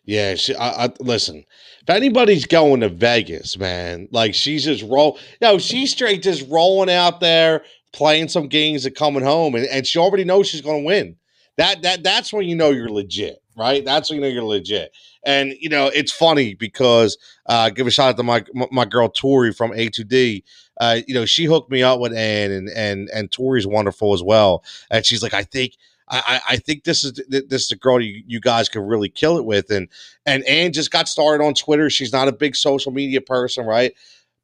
[0.09, 1.45] Yeah, she, I, I listen.
[1.83, 5.19] If anybody's going to Vegas, man, like she's just roll.
[5.39, 7.61] No, she's straight just rolling out there,
[7.93, 11.15] playing some games and coming home, and, and she already knows she's going to win.
[11.57, 13.85] That that that's when you know you're legit, right?
[13.85, 14.91] That's when you know you're legit.
[15.23, 19.09] And you know it's funny because uh, give a shout out to my my girl
[19.09, 20.41] Tori from A2D.
[20.81, 24.23] Uh, you know she hooked me up with Ann, and and and Tori's wonderful as
[24.23, 24.63] well.
[24.89, 25.73] And she's like, I think
[26.09, 29.37] I, I think this is this is a girl you, you guys could really kill
[29.37, 29.69] it with.
[29.69, 29.87] And
[30.25, 31.89] and Ann just got started on Twitter.
[31.89, 33.93] She's not a big social media person, right?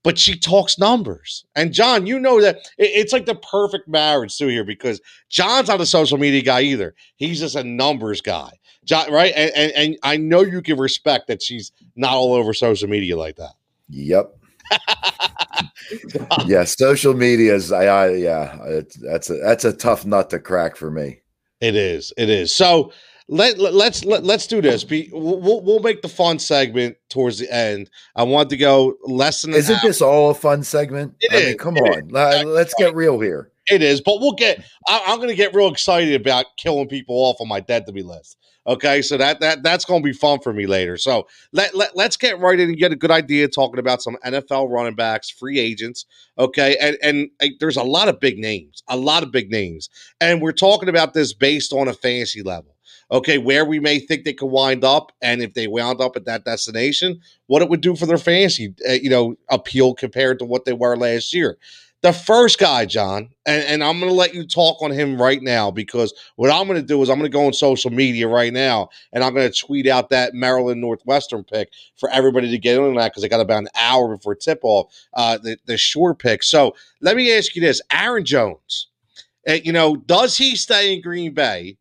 [0.04, 1.46] But she talks numbers.
[1.56, 5.68] And John, you know that it, it's like the perfect marriage too here because John's
[5.68, 6.94] not a social media guy either.
[7.16, 8.52] He's just a numbers guy.
[8.86, 9.34] John, right?
[9.36, 13.18] And, and and I know you can respect that she's not all over social media
[13.18, 13.54] like that.
[13.90, 14.38] Yep.
[16.46, 20.40] yeah, social media is I, I yeah, it, that's a that's a tough nut to
[20.40, 21.22] crack for me.
[21.66, 22.14] It is.
[22.16, 22.54] It is.
[22.54, 22.92] So
[23.28, 24.84] let, let let's let, let's do this.
[24.84, 27.90] Be, we'll we'll make the fun segment towards the end.
[28.16, 29.54] I want to go less than.
[29.54, 31.16] Isn't this all a fun segment?
[31.22, 31.46] It I is.
[31.48, 33.50] mean, come on, Let- let's get real here.
[33.70, 34.64] It is, but we'll get.
[34.88, 37.92] I, I'm going to get real excited about killing people off on my dead to
[37.92, 38.38] be list.
[38.68, 40.98] Okay, so that that that's going to be fun for me later.
[40.98, 44.18] So let, let let's get right in and get a good idea talking about some
[44.26, 46.06] NFL running backs, free agents.
[46.40, 50.42] Okay, and and there's a lot of big names, a lot of big names, and
[50.42, 52.76] we're talking about this based on a fantasy level.
[53.12, 56.26] Okay, where we may think they could wind up, and if they wound up at
[56.26, 60.46] that destination, what it would do for their fantasy, uh, you know, appeal compared to
[60.46, 61.60] what they were last year.
[62.06, 65.42] The first guy, John, and, and I'm going to let you talk on him right
[65.42, 68.28] now because what I'm going to do is I'm going to go on social media
[68.28, 72.60] right now and I'm going to tweet out that Maryland Northwestern pick for everybody to
[72.60, 75.80] get on that because I got about an hour before tip off, uh, the, the
[75.80, 76.44] sure pick.
[76.44, 78.90] So let me ask you this Aaron Jones,
[79.50, 81.76] uh, you know, does he stay in Green Bay?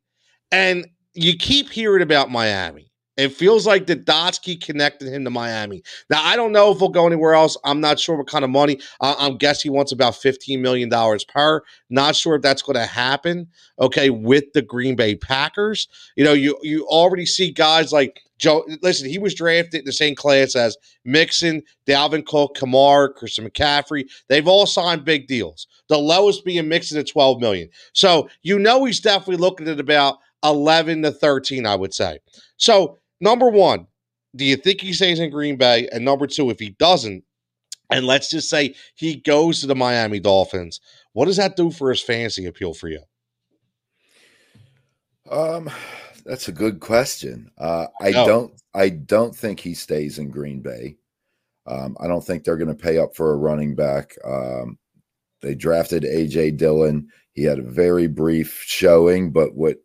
[0.51, 2.91] And you keep hearing about Miami.
[3.17, 5.83] It feels like the Dotsky connected him to Miami.
[6.11, 7.57] Now, I don't know if he'll go anywhere else.
[7.65, 8.81] I'm not sure what kind of money.
[9.01, 10.91] I'm guessing he wants about $15 million
[11.29, 11.63] per.
[11.91, 13.47] Not sure if that's going to happen,
[13.79, 15.87] okay, with the Green Bay Packers.
[16.17, 18.65] You know, you, you already see guys like Joe.
[18.83, 24.11] Listen, he was drafted in the same class as Mixon, Dalvin Cook, Kamara, Christian McCaffrey.
[24.29, 25.69] They've all signed big deals.
[25.89, 27.69] The lowest being Mixon at 12 million.
[27.93, 32.19] So you know he's definitely looking at about 11 to 13, I would say.
[32.57, 33.89] So, number one,
[34.37, 35.89] do you think he stays in Green Bay?
[35.91, 37.25] And number two, if he doesn't,
[37.91, 40.81] and let's just say he goes to the Miami Dolphins,
[41.13, 43.01] what does that do for his fantasy appeal for you?
[45.31, 45.71] Um,
[46.25, 47.51] that's a good question.
[47.59, 48.27] Uh, I No.
[48.27, 48.63] don't.
[48.75, 50.97] I don't think he stays in Green Bay.
[51.67, 54.17] Um, I don't think they're going to pay up for a running back.
[54.25, 54.79] Um,
[55.41, 57.09] they drafted AJ Dillon.
[57.33, 59.79] He had a very brief showing, but what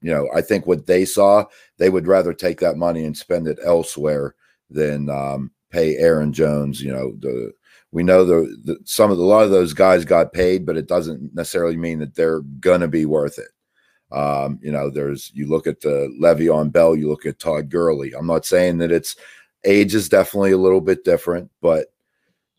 [0.00, 1.44] you know, I think what they saw,
[1.78, 4.34] they would rather take that money and spend it elsewhere
[4.70, 6.80] than um, pay Aaron Jones.
[6.80, 7.52] You know, the
[7.92, 10.76] we know the, the some of the, a lot of those guys got paid, but
[10.76, 14.16] it doesn't necessarily mean that they're gonna be worth it.
[14.16, 18.12] Um, you know, there's you look at the Le'Veon Bell, you look at Todd Gurley.
[18.12, 19.16] I'm not saying that it's
[19.64, 21.88] age is definitely a little bit different, but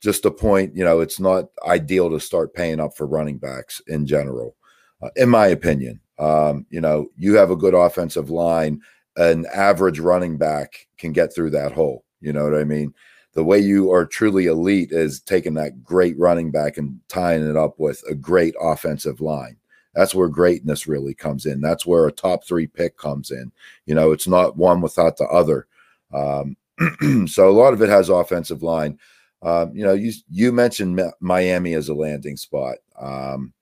[0.01, 3.81] just a point, you know, it's not ideal to start paying up for running backs
[3.87, 4.55] in general,
[5.01, 5.99] uh, in my opinion.
[6.21, 8.79] Um, you know, you have a good offensive line,
[9.17, 12.05] an average running back can get through that hole.
[12.21, 12.93] You know what I mean?
[13.33, 17.57] The way you are truly elite is taking that great running back and tying it
[17.57, 19.57] up with a great offensive line.
[19.95, 21.59] That's where greatness really comes in.
[21.59, 23.51] That's where a top three pick comes in.
[23.87, 25.65] You know, it's not one without the other.
[26.13, 26.55] Um,
[27.27, 28.99] so a lot of it has offensive line.
[29.41, 32.77] Um, you know, you you mentioned Miami as a landing spot.
[32.99, 33.53] Um,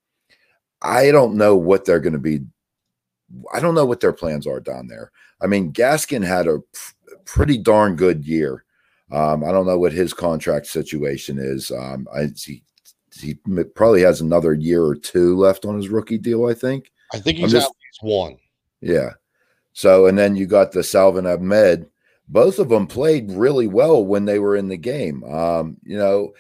[0.82, 2.42] I don't know what they're going to be.
[3.54, 5.12] I don't know what their plans are down there.
[5.42, 8.64] I mean, Gaskin had a p- pretty darn good year.
[9.12, 11.72] Um, I don't know what his contract situation is.
[11.72, 12.64] Um, I he,
[13.14, 13.36] he
[13.76, 16.46] probably has another year or two left on his rookie deal.
[16.48, 16.92] I think.
[17.14, 17.70] I think he's just- at
[18.04, 18.38] least one.
[18.82, 19.12] Yeah.
[19.74, 21.88] So, and then you got the Salvon Ahmed.
[22.28, 25.24] Both of them played really well when they were in the game.
[25.24, 26.34] Um, you know,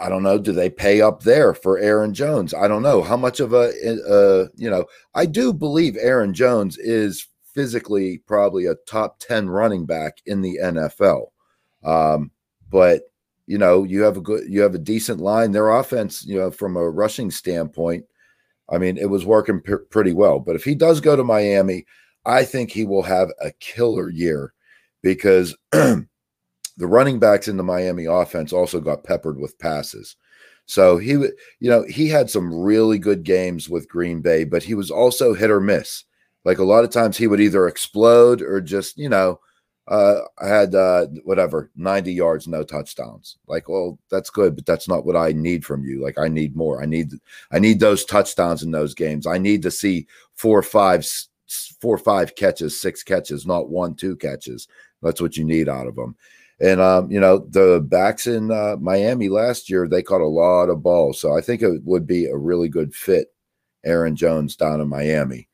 [0.00, 0.38] I, don't know.
[0.38, 2.54] Do they pay up there for Aaron Jones?
[2.54, 3.68] I don't know how much of a,
[4.08, 9.86] uh, you know, I do believe Aaron Jones is physically probably a top 10 running
[9.86, 11.28] back in the NFL.
[11.84, 12.30] Um,
[12.70, 13.02] but,
[13.46, 15.52] you know, you have a good, you have a decent line.
[15.52, 18.04] Their offense, you know, from a rushing standpoint,
[18.70, 20.38] I mean, it was working pretty well.
[20.40, 21.86] But if he does go to Miami,
[22.26, 24.52] I think he will have a killer year
[25.02, 25.56] because
[26.78, 30.16] the running backs in the Miami offense also got peppered with passes.
[30.66, 34.74] So he, you know, he had some really good games with Green Bay, but he
[34.74, 36.04] was also hit or miss.
[36.44, 39.40] Like a lot of times he would either explode or just, you know,
[39.88, 43.38] uh, I had uh, whatever 90 yards, no touchdowns.
[43.46, 46.02] Like, well, that's good, but that's not what I need from you.
[46.02, 46.82] Like, I need more.
[46.82, 47.12] I need,
[47.50, 49.26] I need those touchdowns in those games.
[49.26, 51.06] I need to see four, five,
[51.80, 54.68] four, five catches, six catches, not one, two catches.
[55.02, 56.16] That's what you need out of them.
[56.60, 60.68] And um, you know, the backs in uh, Miami last year, they caught a lot
[60.68, 61.20] of balls.
[61.20, 63.32] So I think it would be a really good fit,
[63.84, 65.48] Aaron Jones down in Miami.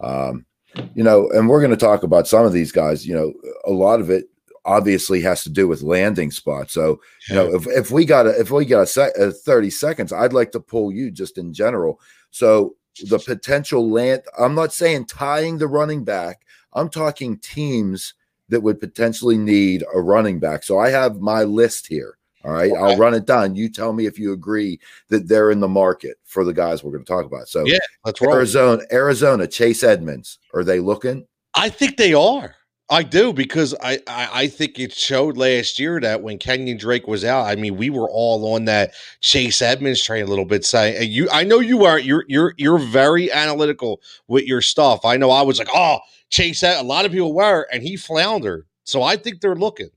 [0.00, 0.46] Um,
[0.94, 3.06] you know, and we're going to talk about some of these guys.
[3.06, 3.34] You know,
[3.66, 4.28] a lot of it
[4.64, 6.72] obviously has to do with landing spots.
[6.72, 10.12] So, you know, if, if we got a, if we got a, a 30 seconds,
[10.12, 12.00] I'd like to pull you just in general.
[12.30, 16.42] So the potential land, I'm not saying tying the running back.
[16.72, 18.14] I'm talking teams
[18.48, 20.62] that would potentially need a running back.
[20.62, 22.16] So I have my list here.
[22.44, 22.70] All right.
[22.70, 22.80] Okay.
[22.80, 23.56] I'll run it down.
[23.56, 24.78] You tell me if you agree
[25.08, 27.48] that they're in the market for the guys we're going to talk about.
[27.48, 28.34] So Yeah, let's roll.
[28.34, 30.38] Arizona, Arizona, Chase Edmonds.
[30.54, 31.26] Are they looking?
[31.54, 32.54] I think they are.
[32.88, 37.08] I do because I, I I think it showed last year that when Kenyon Drake
[37.08, 40.64] was out, I mean, we were all on that Chase Edmonds train a little bit.
[40.64, 41.98] Saying you, I know you are.
[41.98, 45.04] You're you're you're very analytical with your stuff.
[45.04, 45.98] I know I was like, oh,
[46.30, 46.60] Chase.
[46.60, 46.80] that.
[46.80, 48.66] A lot of people were, and he floundered.
[48.84, 49.90] So I think they're looking.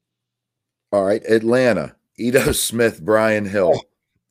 [0.91, 1.23] All right.
[1.25, 3.73] Atlanta, Ito Smith, Brian Hill.
[3.77, 3.81] Oh,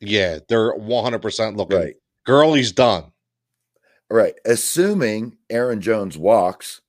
[0.01, 1.79] Yeah, they're 100 percent looking.
[1.79, 1.95] Right.
[2.27, 3.05] Gurley's done.
[4.11, 6.81] All right, Assuming Aaron Jones walks,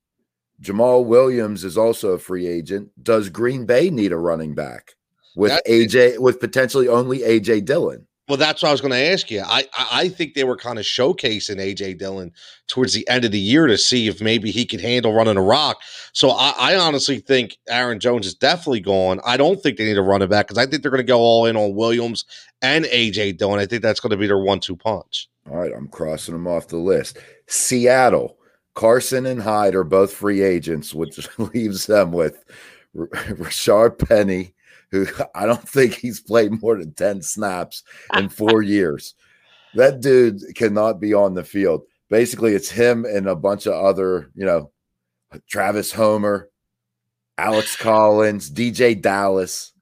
[0.62, 2.90] Jamaal Williams is also a free agent.
[3.02, 4.94] Does Green Bay need a running back
[5.36, 8.06] with That- AJ with potentially only AJ Dillon?
[8.30, 9.42] Well, that's what I was going to ask you.
[9.44, 12.30] I, I think they were kind of showcasing AJ Dillon
[12.68, 15.42] towards the end of the year to see if maybe he could handle running a
[15.42, 15.78] rock.
[16.12, 19.18] So I, I honestly think Aaron Jones is definitely gone.
[19.24, 21.18] I don't think they need a running back because I think they're going to go
[21.18, 22.24] all in on Williams
[22.62, 23.58] and AJ Dillon.
[23.58, 25.28] I think that's going to be their one-two punch.
[25.50, 27.18] All right, I'm crossing them off the list.
[27.48, 28.38] Seattle,
[28.74, 32.44] Carson and Hyde are both free agents, which leaves them with
[32.94, 34.54] Rashaad Penny,
[34.90, 37.82] who I don't think he's played more than 10 snaps
[38.16, 39.14] in four years.
[39.74, 41.82] That dude cannot be on the field.
[42.08, 44.72] Basically, it's him and a bunch of other, you know,
[45.48, 46.48] Travis Homer,
[47.38, 49.72] Alex Collins, DJ Dallas.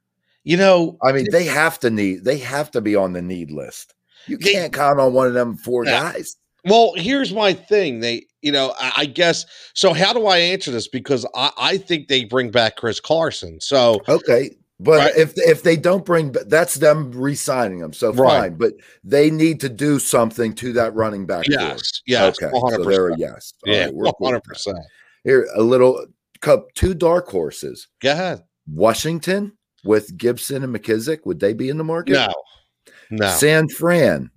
[0.45, 3.51] You know, I mean, they have to need, they have to be on the need
[3.51, 3.95] list.
[4.27, 6.37] You can't count on one of them four guys.
[6.65, 8.01] Well, here's my thing.
[8.01, 9.47] They, you know, I, I guess.
[9.75, 10.87] So, how do I answer this?
[10.87, 13.61] Because I, I think they bring back Chris Carson.
[13.61, 14.51] So, Okay.
[14.81, 15.17] But Right.
[15.17, 17.93] if if they don't bring that's them re-signing them.
[17.93, 18.41] So Right.
[18.43, 18.55] fine.
[18.55, 21.47] But they need to do something to that running back.
[21.49, 22.53] yes, yes, okay.
[22.53, 23.55] one hundred So they're a yes.
[23.67, 24.79] All Yeah, one hundred percent.
[25.25, 26.07] Here, a little
[26.41, 27.89] cup two dark horses.
[28.01, 28.45] Go ahead.
[28.71, 29.53] Washington
[29.85, 31.21] with Gibson and McKissic.
[31.25, 32.13] Would they be in the market?
[32.13, 32.33] No,
[33.11, 33.29] no.
[33.31, 34.31] San Fran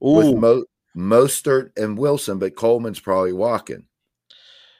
[0.00, 0.64] with Mo,
[0.94, 3.84] Mostert and Wilson, but Coleman's probably walking.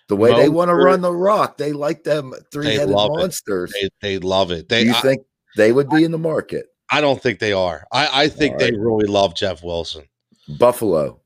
[0.08, 3.72] The way they want to run the rock, they like them three-headed monsters.
[3.72, 4.68] they, they love it.
[4.68, 5.22] Do They, you I, think
[5.56, 6.66] they would be in the market?
[6.90, 7.84] I don't think they are.
[7.92, 10.04] I, I think All they really love Jeff Wilson.
[10.58, 11.20] Buffalo.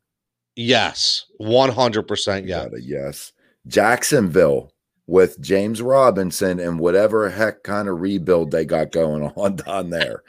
[0.56, 2.46] Yes, one hundred percent.
[2.46, 3.32] Yeah, yes.
[3.66, 4.72] Jacksonville
[5.10, 10.22] with James Robinson and whatever heck kind of rebuild they got going on down there.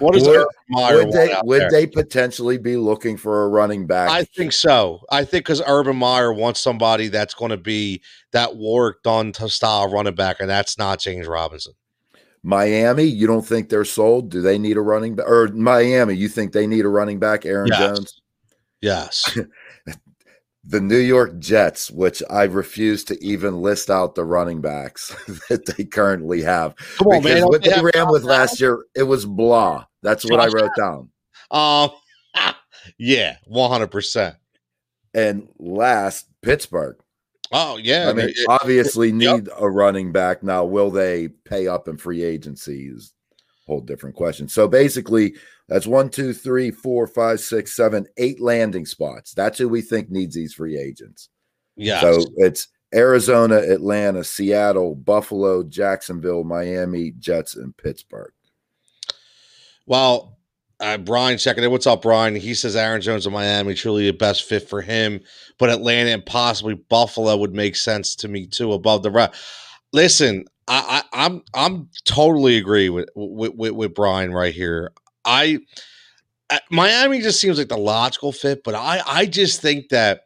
[0.00, 1.70] what is Would- Urban Meyer would they would there?
[1.70, 4.10] they potentially be looking for a running back?
[4.10, 5.00] I think so.
[5.12, 9.88] I think because Urban Meyer wants somebody that's going to be that Warrick Dunn style
[9.92, 11.74] running back, and that's not James Robinson.
[12.42, 14.30] Miami, you don't think they're sold?
[14.30, 15.28] Do they need a running back?
[15.28, 17.46] Or Miami, you think they need a running back?
[17.46, 17.78] Aaron Yes.
[17.80, 18.20] Jones,
[18.82, 19.38] Yes,
[20.68, 25.14] the New York Jets, which I refuse to even list out the running backs
[25.48, 26.74] that they currently have.
[26.98, 29.84] come on, because Don't what they they ran with last year, it was blah.
[30.02, 31.10] That's what I wrote down.
[31.50, 31.90] Um,
[32.98, 34.36] yeah, one hundred percent.
[35.14, 36.96] And last, Pittsburgh.
[37.52, 39.36] Oh yeah, I mean, obviously Yep.
[39.36, 40.64] need a running back now.
[40.64, 42.88] Will they pay up in free agency?
[42.88, 43.12] Is
[43.68, 44.48] a whole different question.
[44.48, 45.36] So basically,
[45.68, 49.34] that's one, two, three, four, five, six, seven, eight landing spots.
[49.34, 51.28] That's who we think needs these free agents.
[51.76, 52.00] Yeah.
[52.00, 58.32] So it's Arizona, Atlanta, Seattle, Buffalo, Jacksonville, Miami, Jets, and Pittsburgh.
[59.86, 60.38] Well,
[60.78, 61.70] Uh, Brian checking in.
[61.70, 62.36] What's up, Brian?
[62.36, 65.20] He says Aaron Jones of Miami truly the best fit for him,
[65.58, 68.74] but Atlanta and possibly Buffalo would make sense to me too.
[68.74, 69.34] Above the rest,
[69.94, 74.92] listen, I, I, I'm I'm totally agree with, with with with Brian right here.
[75.26, 75.58] I
[76.70, 80.22] Miami just seems like the logical fit, but I I just think that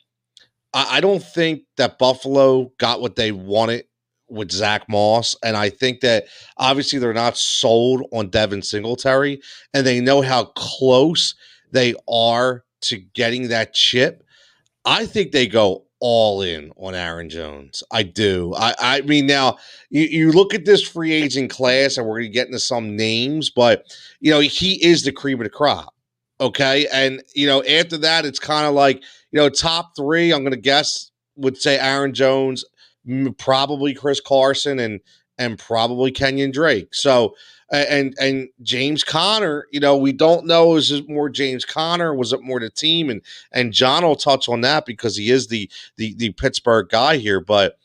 [0.72, 3.84] I, I don't think that Buffalo got what they wanted
[4.28, 5.34] with Zach Moss.
[5.42, 6.26] And I think that
[6.56, 9.40] obviously they're not sold on Devin Singletary
[9.74, 11.34] and they know how close
[11.72, 14.22] they are to getting that chip.
[14.84, 17.82] I think they go all in on Aaron Jones.
[17.90, 18.54] I do.
[18.56, 19.58] I, I mean, now
[19.90, 22.96] you, you look at this free agent class, and we're going to get into some
[22.96, 23.84] names, but
[24.20, 25.94] you know he is the cream of the crop.
[26.40, 30.32] Okay, and you know after that, it's kind of like you know top three.
[30.32, 32.64] I'm going to guess would say Aaron Jones,
[33.38, 35.00] probably Chris Carson, and
[35.40, 36.94] and probably Kenyon Drake.
[36.94, 37.34] So
[37.72, 42.32] and and James Conner, you know, we don't know is it more James Conner, was
[42.32, 45.68] it more the team, and and John will touch on that because he is the
[45.96, 47.76] the the Pittsburgh guy here, but.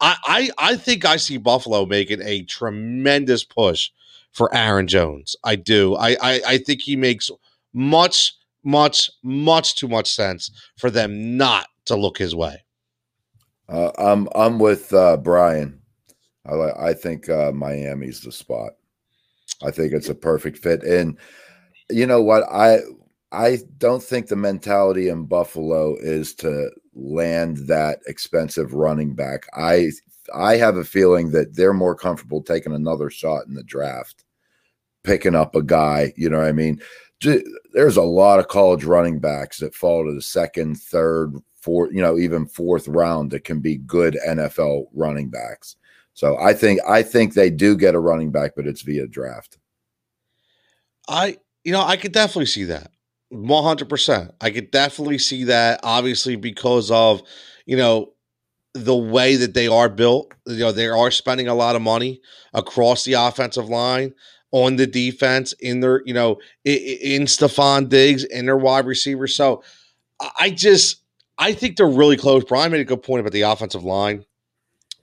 [0.00, 0.16] I,
[0.58, 3.90] I, I think I see Buffalo making a tremendous push
[4.30, 5.34] for Aaron Jones.
[5.42, 5.96] I do.
[5.96, 7.32] I, I, I think he makes
[7.72, 12.62] much, much, much too much sense for them not to look his way.
[13.68, 15.77] Uh, I'm I'm with uh, Brian.
[16.48, 18.72] I I think uh, Miami's the spot.
[19.62, 21.18] I think it's a perfect fit, and
[21.90, 22.78] you know what I
[23.32, 29.46] I don't think the mentality in Buffalo is to land that expensive running back.
[29.54, 29.90] I
[30.34, 34.24] I have a feeling that they're more comfortable taking another shot in the draft,
[35.02, 36.12] picking up a guy.
[36.16, 36.80] You know what I mean?
[37.72, 42.00] There's a lot of college running backs that fall to the second, third, fourth, you
[42.00, 45.76] know, even fourth round that can be good NFL running backs.
[46.18, 49.56] So I think I think they do get a running back, but it's via draft.
[51.08, 52.90] I you know I could definitely see that.
[53.32, 54.32] 100%.
[54.40, 57.22] I could definitely see that obviously because of,
[57.66, 58.14] you know,
[58.74, 60.34] the way that they are built.
[60.46, 62.20] You know, they are spending a lot of money
[62.52, 64.12] across the offensive line,
[64.50, 69.36] on the defense, in their, you know, in, in Stefon Diggs, in their wide receivers.
[69.36, 69.62] So
[70.40, 71.02] I just,
[71.36, 72.42] I think they're really close.
[72.42, 74.24] Brian made a good point about the offensive line.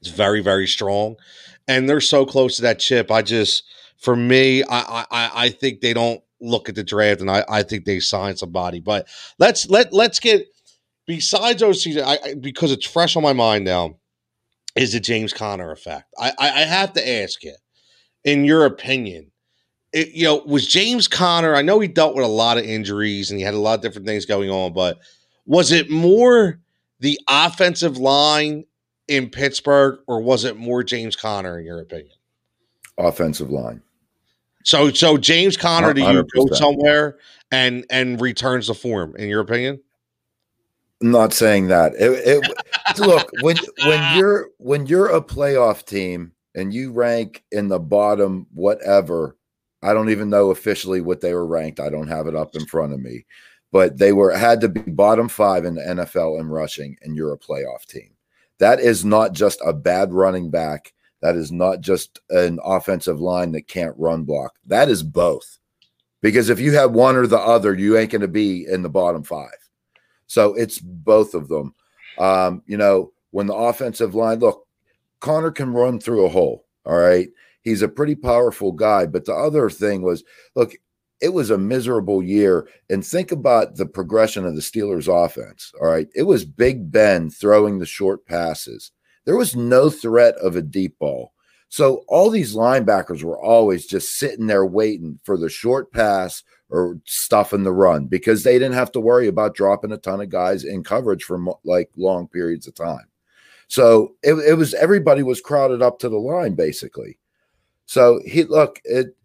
[0.06, 1.16] It's very, very strong.
[1.68, 3.10] And they're so close to that chip.
[3.10, 3.64] I just,
[3.98, 7.64] for me, I, I, I think they don't look at the draft, and I, I
[7.64, 8.80] think they sign somebody.
[8.80, 9.08] But
[9.40, 10.48] let's let let's get
[11.08, 13.98] besides OC I, because it's fresh on my mind now.
[14.76, 16.14] Is the James Conner effect?
[16.20, 17.56] I, I, I have to ask you,
[18.26, 19.32] in your opinion,
[19.94, 21.56] it, you know, was James Conner?
[21.56, 23.82] I know he dealt with a lot of injuries and he had a lot of
[23.82, 25.00] different things going on, but
[25.46, 26.60] was it more
[27.00, 28.66] the offensive line
[29.08, 32.16] in Pittsburgh, or was it more James Conner, in your opinion?
[32.98, 33.82] Offensive line.
[34.64, 37.18] So so James Conner, do you go somewhere
[37.52, 39.16] and and returns the form?
[39.16, 39.80] In your opinion?
[41.02, 41.94] I'm not saying that.
[41.96, 47.68] It, it, look when when you're when you're a playoff team and you rank in
[47.68, 49.38] the bottom whatever.
[49.84, 51.80] I don't even know officially what they were ranked.
[51.80, 53.28] I don't have it up in front of me,
[53.72, 57.34] but they were had to be bottom five in the NFL in rushing, and you're
[57.34, 58.15] a playoff team.
[58.60, 60.94] That is not just a bad running back
[61.26, 64.54] that is not just an offensive line that can't run block.
[64.68, 65.58] That is both.
[66.22, 68.90] Because if you have one or the other, you ain't going to be in the
[68.90, 69.58] bottom five.
[70.28, 71.74] So it's both of them.
[72.20, 74.68] Um, you know, when the offensive line, look,
[75.20, 76.66] Conner can run through a hole.
[76.86, 77.30] All right.
[77.64, 79.08] He's a pretty powerful guy.
[79.08, 80.24] But the other thing was,
[80.56, 80.76] look,
[81.22, 82.68] it was a miserable year.
[82.90, 85.72] And think about the progression of the Steelers offense.
[85.82, 86.08] All right.
[86.16, 88.92] It was Big Ben throwing the short passes
[89.26, 91.34] there was no threat of a deep ball.
[91.68, 97.00] So all these linebackers were always just sitting there waiting for the short pass or
[97.06, 100.64] stuffing the run because they didn't have to worry about dropping a ton of guys
[100.64, 103.08] in coverage for like long periods of time.
[103.68, 107.18] So it, it was everybody was crowded up to the line basically.
[107.88, 109.16] So he look it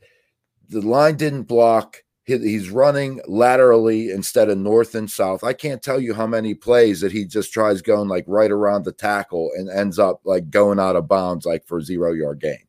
[0.70, 2.02] the line didn't block
[2.38, 5.42] he's running laterally instead of north and south.
[5.42, 8.84] I can't tell you how many plays that he just tries going like right around
[8.84, 12.62] the tackle and ends up like going out of bounds like for zero yard gain.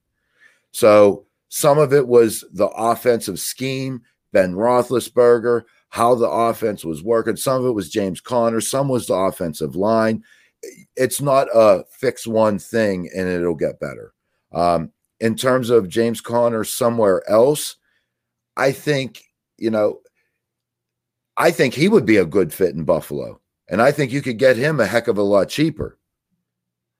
[0.72, 7.36] So some of it was the offensive scheme, Ben Roethlisberger, how the offense was working.
[7.36, 8.62] Some of it was James Conner.
[8.62, 10.24] Some was the offensive line.
[10.96, 14.14] It's not a fix one thing and it'll get better.
[14.54, 17.78] Um, in terms of James Conner somewhere else,
[18.58, 19.24] I think
[19.58, 20.00] you know,
[21.38, 23.40] I think he would be a good fit in Buffalo.
[23.70, 25.98] And I think you could get him a heck of a lot cheaper.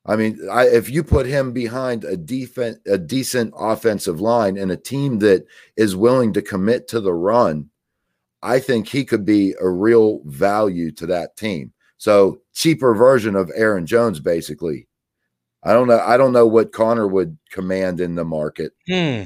[0.06, 4.72] I mean, I, if you put him behind a defense, a decent offensive line, and
[4.72, 5.46] a team that
[5.76, 7.70] is willing to commit to the run,
[8.42, 11.74] I think he could be a real value to that team.
[11.98, 14.88] So cheaper version of Aaron Jones, basically.
[15.64, 16.00] I don't know.
[16.00, 18.72] I don't know what Conner would command in the market.
[18.88, 19.24] Hmm.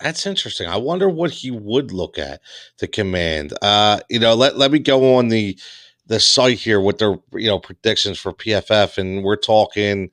[0.00, 0.68] That's interesting.
[0.68, 2.40] I wonder what he would look at
[2.78, 3.52] to command.
[3.62, 5.58] Uh, you know, let, let me go on the
[6.06, 10.10] the site here with their you know predictions for PFF, and we're talking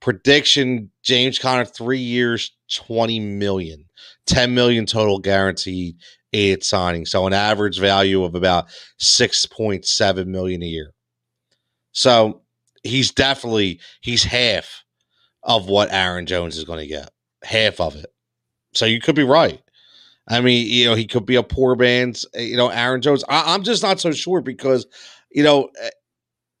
[0.00, 3.86] prediction James Conner three years, 20 million,
[4.26, 5.96] 10 million total guaranteed
[6.32, 7.06] aid signing.
[7.06, 8.68] So an average value of about
[9.00, 10.92] 6.7 million a year.
[11.92, 12.42] So
[12.82, 14.84] he's definitely he's half
[15.42, 17.10] of what Aaron Jones is going to get.
[17.42, 18.06] Half of it.
[18.76, 19.60] So you could be right.
[20.28, 23.24] I mean, you know, he could be a poor man's, you know, Aaron Jones.
[23.28, 24.86] I, am just not so sure because,
[25.30, 25.90] you know, eh,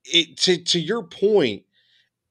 [0.04, 1.64] it, to to your point,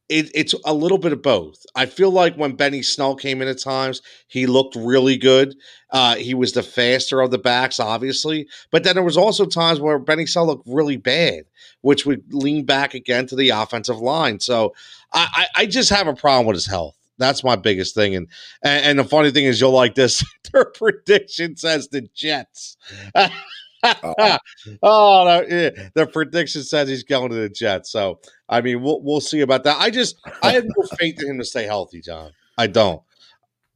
[0.07, 1.65] it, it's a little bit of both.
[1.75, 5.55] I feel like when Benny Snell came in at times, he looked really good.
[5.89, 9.81] Uh, he was the faster of the backs, obviously, but then there was also times
[9.81, 11.43] where Benny Snell looked really bad,
[11.81, 14.39] which would lean back again to the offensive line.
[14.39, 14.73] So
[15.11, 16.95] I, I, I just have a problem with his health.
[17.17, 18.15] That's my biggest thing.
[18.15, 18.27] And,
[18.63, 20.23] and and the funny thing is, you'll like this.
[20.53, 22.77] Their prediction says the Jets.
[23.15, 24.37] oh,
[24.81, 25.69] no, yeah.
[25.93, 27.91] the prediction says he's going to the Jets.
[27.91, 29.79] So I mean, we'll we'll see about that.
[29.79, 32.31] I just I have no faith in him to stay healthy, John.
[32.57, 33.01] I don't.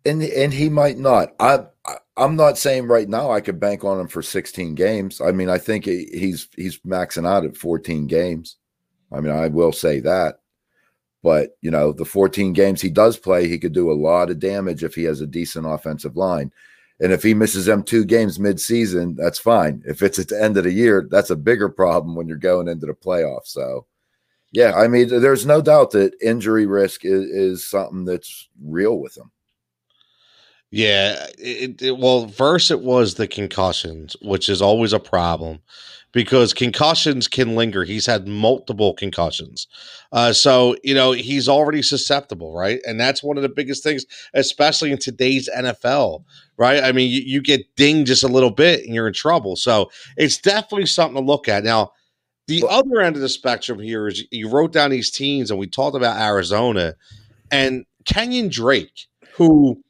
[0.06, 1.34] And and he might not.
[1.40, 5.22] I, I I'm not saying right now I could bank on him for 16 games.
[5.22, 8.58] I mean, I think he, he's he's maxing out at 14 games.
[9.12, 10.40] I mean, I will say that.
[11.22, 14.40] But you know, the 14 games he does play, he could do a lot of
[14.40, 16.52] damage if he has a decent offensive line.
[17.02, 19.82] And if he misses them two games midseason, that's fine.
[19.86, 22.68] If it's at the end of the year, that's a bigger problem when you're going
[22.68, 23.48] into the playoffs.
[23.48, 23.86] So,
[24.52, 29.18] yeah, I mean, there's no doubt that injury risk is, is something that's real with
[29.18, 29.32] him.
[30.72, 35.60] Yeah, it, it, well, first it was the concussions, which is always a problem
[36.12, 37.84] because concussions can linger.
[37.84, 39.68] He's had multiple concussions.
[40.12, 42.80] Uh, so, you know, he's already susceptible, right?
[42.86, 46.24] And that's one of the biggest things, especially in today's NFL,
[46.58, 46.84] right?
[46.84, 49.56] I mean, you, you get dinged just a little bit and you're in trouble.
[49.56, 51.64] So it's definitely something to look at.
[51.64, 51.92] Now,
[52.48, 55.68] the other end of the spectrum here is you wrote down these teams and we
[55.68, 56.96] talked about Arizona
[57.52, 59.06] and Kenyon Drake,
[59.36, 59.84] who,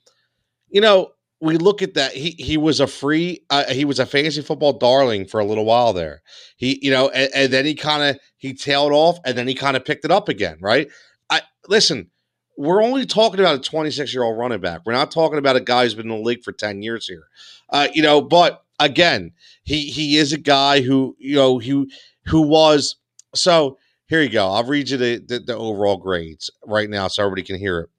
[0.69, 1.11] you know,
[1.41, 2.13] we look at that.
[2.13, 3.41] He he was a free.
[3.49, 6.21] Uh, he was a fantasy football darling for a little while there.
[6.57, 9.55] He you know, and, and then he kind of he tailed off, and then he
[9.55, 10.57] kind of picked it up again.
[10.61, 10.89] Right.
[11.29, 12.09] I listen.
[12.57, 14.81] We're only talking about a 26 year old running back.
[14.85, 17.23] We're not talking about a guy who's been in the league for 10 years here.
[17.69, 19.31] Uh, you know, but again,
[19.63, 21.87] he he is a guy who you know who
[22.25, 22.95] who was
[23.33, 23.77] so.
[24.07, 24.49] Here you go.
[24.49, 27.89] I'll read you the, the, the overall grades right now so everybody can hear it.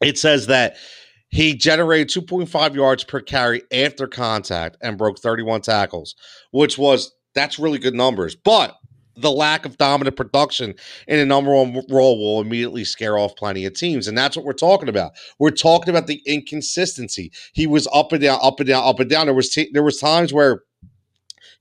[0.00, 0.76] It says that
[1.34, 6.14] he generated 2.5 yards per carry after contact and broke 31 tackles,
[6.52, 8.36] which was that's really good numbers.
[8.36, 8.76] But
[9.16, 10.74] the lack of dominant production
[11.08, 14.06] in a number one role will immediately scare off plenty of teams.
[14.06, 15.10] And that's what we're talking about.
[15.40, 17.32] We're talking about the inconsistency.
[17.52, 19.26] He was up and down, up and down, up and down.
[19.26, 20.62] There was t- there was times where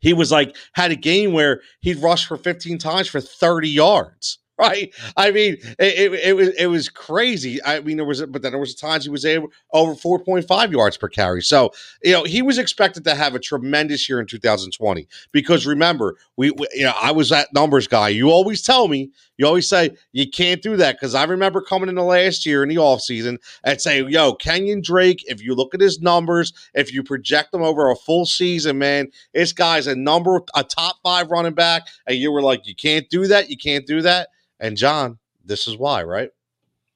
[0.01, 4.38] he was like had a game where he'd rush for 15 times for 30 yards
[4.64, 4.93] right?
[5.18, 7.64] I mean, it, it, it, was it was crazy.
[7.64, 10.47] I mean, there was, but then there was times he was able over four point
[10.47, 11.41] five yards per carry.
[11.41, 11.72] So
[12.03, 16.51] you know, he was expected to have a tremendous year in 2020 because remember, we,
[16.51, 18.09] we you know, I was that numbers guy.
[18.09, 21.90] You always tell me, you always say you can't do that because I remember coming
[21.90, 25.56] in the last year in the off season and say, "Yo, Kenyon Drake, if you
[25.56, 29.88] look at his numbers, if you project them over a full season, man, this guy's
[29.88, 33.50] a number a top five running back." And you were like, "You can't do that.
[33.50, 34.30] You can't do that."
[34.60, 36.30] And John, this is why, right?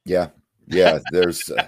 [0.05, 0.29] Yeah,
[0.67, 0.99] yeah.
[1.11, 1.67] There's, uh,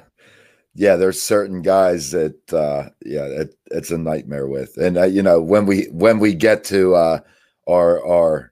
[0.75, 4.77] yeah, there's certain guys that, uh, yeah, it, it's a nightmare with.
[4.77, 7.19] And uh, you know, when we when we get to uh,
[7.67, 8.48] our our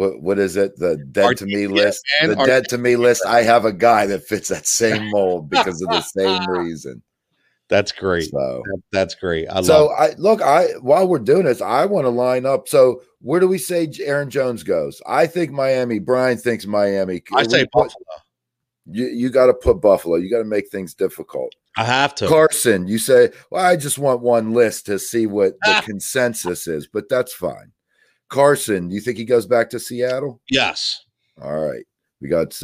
[0.00, 0.76] what what is it?
[0.78, 2.02] The dead to me list.
[2.22, 3.26] The dead to me list.
[3.26, 7.02] I have a guy that fits that same mold because of the same reason.
[7.68, 8.30] That's great.
[8.30, 9.46] So that's great.
[9.50, 10.40] I so I look.
[10.40, 12.66] I while we're doing this, I want to line up.
[12.66, 15.02] So where do we say Aaron Jones goes?
[15.06, 15.98] I think Miami.
[15.98, 17.22] Brian thinks Miami.
[17.34, 18.04] I say put, Buffalo.
[18.86, 20.16] You you got to put Buffalo.
[20.16, 21.54] You got to make things difficult.
[21.76, 22.26] I have to.
[22.26, 25.82] Carson, you say, well, I just want one list to see what the ah.
[25.84, 27.70] consensus is, but that's fine.
[28.30, 30.40] Carson, do you think he goes back to Seattle?
[30.48, 31.04] Yes.
[31.42, 31.84] All right.
[32.20, 32.58] We got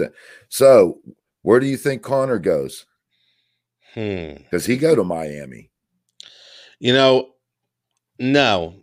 [0.49, 0.99] so.
[1.43, 2.87] Where do you think Conner goes?
[3.95, 4.43] Hmm.
[4.51, 5.71] Does he go to Miami?
[6.79, 7.31] You know,
[8.19, 8.75] no,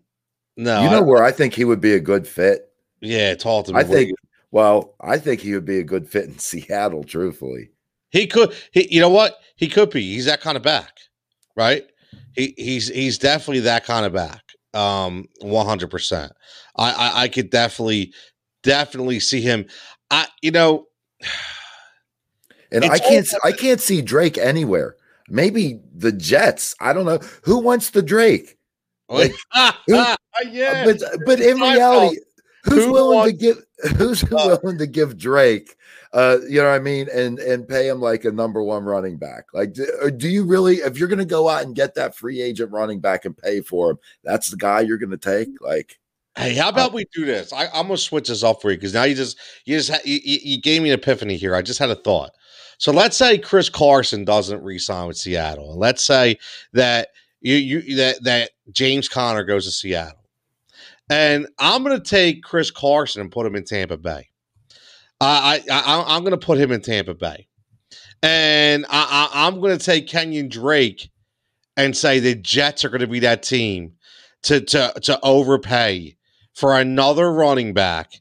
[0.57, 0.83] no.
[0.83, 2.69] You know I, where I think he would be a good fit?
[3.01, 3.79] Yeah, talk to me.
[3.79, 4.09] I think.
[4.09, 4.15] You,
[4.51, 7.03] well, I think he would be a good fit in Seattle.
[7.03, 7.71] Truthfully,
[8.09, 8.53] he could.
[8.71, 9.37] He, you know what?
[9.55, 10.01] He could be.
[10.13, 10.97] He's that kind of back,
[11.55, 11.83] right?
[12.35, 14.41] He, he's he's definitely that kind of back.
[14.73, 16.33] Um, one hundred percent.
[16.75, 18.13] I, I I could definitely
[18.63, 19.65] definitely see him.
[20.09, 20.87] I you know.
[22.71, 24.95] And I can't all- I can't see Drake anywhere.
[25.29, 26.75] Maybe the Jets.
[26.79, 28.57] I don't know who wants the Drake.
[29.09, 29.31] Like,
[29.87, 30.03] who-
[30.49, 32.17] yeah, but but in reality,
[32.63, 33.63] who's Who willing wants- to give
[33.97, 35.75] who's Uh, willing to give Drake
[36.13, 39.17] uh you know what I mean and and pay him like a number one running
[39.17, 42.15] back like do, do you really if you're going to go out and get that
[42.15, 45.49] free agent running back and pay for him that's the guy you're going to take
[45.61, 45.99] like
[46.35, 47.53] Hey, how about we do this?
[47.53, 50.01] I, I'm gonna switch this up for you because now you just you just ha-
[50.03, 51.55] you, you you gave me an epiphany here.
[51.55, 52.31] I just had a thought.
[52.79, 56.39] So let's say Chris Carson doesn't re-sign with Seattle, and let's say
[56.73, 57.09] that
[57.41, 60.23] you you that that James Conner goes to Seattle,
[61.09, 64.29] and I'm gonna take Chris Carson and put him in Tampa Bay.
[65.21, 67.47] I I, I'm gonna put him in Tampa Bay,
[68.21, 71.09] and I, I I'm gonna take Kenyon Drake
[71.77, 73.93] and say the Jets are gonna be that team
[74.43, 76.15] to to to overpay
[76.53, 78.11] for another running back,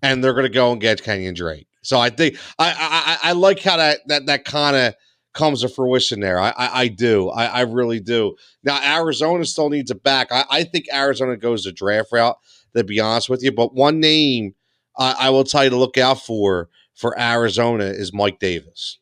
[0.00, 1.66] and they're going to go and get Kenyon Drake.
[1.82, 4.94] So I think I I, I I like how that that that kind of
[5.34, 6.38] comes to fruition there.
[6.38, 7.28] I I, I do.
[7.30, 8.36] I, I really do.
[8.64, 10.28] Now Arizona still needs a back.
[10.30, 12.36] I, I think Arizona goes the draft route.
[12.74, 14.54] To be honest with you, but one name
[14.96, 18.98] I, I will tell you to look out for for Arizona is Mike Davis.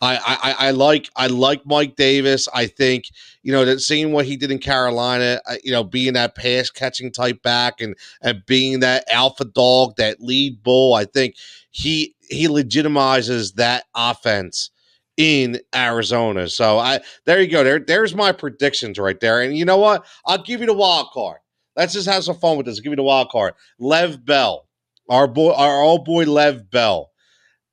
[0.00, 2.46] I, I I like I like Mike Davis.
[2.52, 3.04] I think
[3.42, 6.68] you know that seeing what he did in Carolina, uh, you know, being that pass
[6.68, 10.94] catching type back and and being that alpha dog, that lead bull.
[10.94, 11.36] I think
[11.70, 14.70] he he legitimizes that offense
[15.16, 16.48] in Arizona.
[16.48, 17.64] So I there you go.
[17.64, 19.40] There there's my predictions right there.
[19.40, 20.04] And you know what?
[20.26, 21.38] I'll give you the wild card.
[21.76, 22.80] Let's just have some fun with this.
[22.80, 23.54] Give you the wild card.
[23.78, 24.66] Lev Bell,
[25.08, 27.10] our boy, our old boy Lev Bell.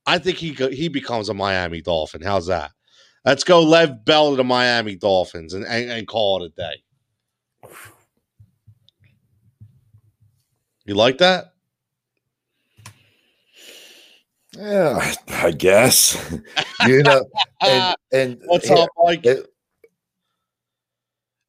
[0.06, 2.22] I think he he becomes a Miami Dolphin.
[2.22, 2.72] How's that?
[3.26, 7.70] Let's go Lev Bell to the Miami Dolphins and, and, and call it a day.
[10.86, 11.54] You like that?
[14.58, 16.18] yeah I guess
[16.88, 17.24] you know
[17.62, 19.26] and, and What's yeah, up, Mike?
[19.26, 19.48] it-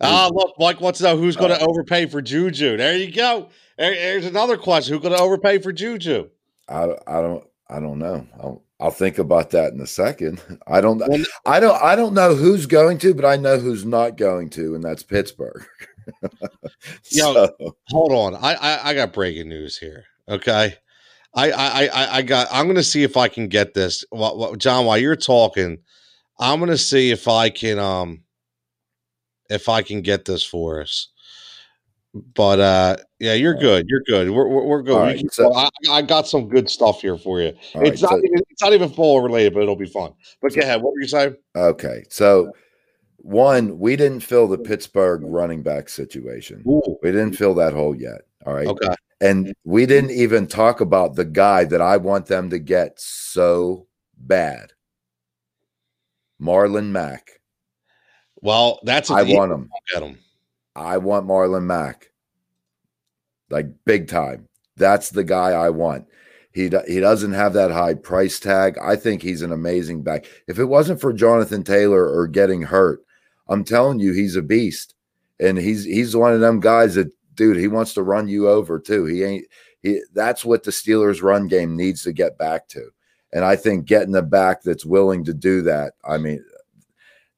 [0.04, 2.76] Ah, look, Mike wants to know who's going to overpay for Juju.
[2.76, 3.50] There you go.
[3.82, 6.30] There- there's another question: going to overpay for Juju?
[6.68, 8.24] I, I don't I don't know.
[8.40, 10.40] I'll I'll think about that in a second.
[10.68, 13.84] I don't Well, I don't I don't know who's going to, but I know who's
[13.84, 15.66] not going to, and that's Pittsburgh.
[17.10, 17.48] Yo,
[17.88, 20.04] Hold on, I, I I got breaking news here.
[20.28, 20.76] Okay,
[21.34, 22.46] I I I, I got.
[22.52, 24.04] I'm going to see if I can get this.
[24.58, 24.86] John?
[24.86, 25.78] While you're talking,
[26.38, 28.22] I'm going to see if I can um
[29.50, 31.08] if I can get this for us.
[32.14, 33.86] But uh yeah, you're good.
[33.88, 34.30] You're good.
[34.30, 34.98] We're we're, we're good.
[34.98, 37.52] Right, so- I, I got some good stuff here for you.
[37.74, 40.12] all right, it's not so- even, it's not even football related, but it'll be fun.
[40.42, 40.82] But go ahead.
[40.82, 41.36] What were you saying?
[41.56, 42.04] okay.
[42.10, 42.52] So
[43.16, 46.62] one, we didn't fill the Pittsburgh running back situation.
[46.66, 48.22] Ooh, We didn't fill that hole yet.
[48.44, 48.66] All right.
[48.66, 48.94] okay.
[49.20, 53.86] And we didn't even talk about the guy that I want them to get so
[54.18, 54.72] bad.
[56.40, 57.30] Marlon Mack.
[58.40, 59.70] Well, that's I want him.
[59.94, 60.18] get him.
[60.74, 62.10] I want Marlon Mack.
[63.50, 64.48] Like big time.
[64.76, 66.06] That's the guy I want.
[66.52, 68.76] He he doesn't have that high price tag.
[68.82, 70.26] I think he's an amazing back.
[70.46, 73.02] If it wasn't for Jonathan Taylor or getting hurt,
[73.48, 74.94] I'm telling you he's a beast.
[75.40, 78.78] And he's he's one of them guys that dude, he wants to run you over
[78.78, 79.06] too.
[79.06, 79.46] He ain't
[79.82, 82.90] he that's what the Steelers run game needs to get back to.
[83.32, 86.44] And I think getting a back that's willing to do that, I mean,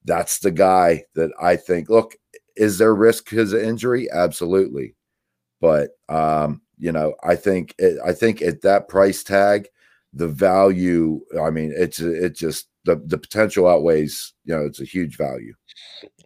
[0.05, 2.17] that's the guy that I think look,
[2.57, 4.09] is there risk because of injury?
[4.11, 4.95] Absolutely.
[5.61, 9.69] But um, you know, I think it, I think at that price tag,
[10.13, 14.85] the value, I mean, it's it just the the potential outweighs, you know, it's a
[14.85, 15.55] huge value.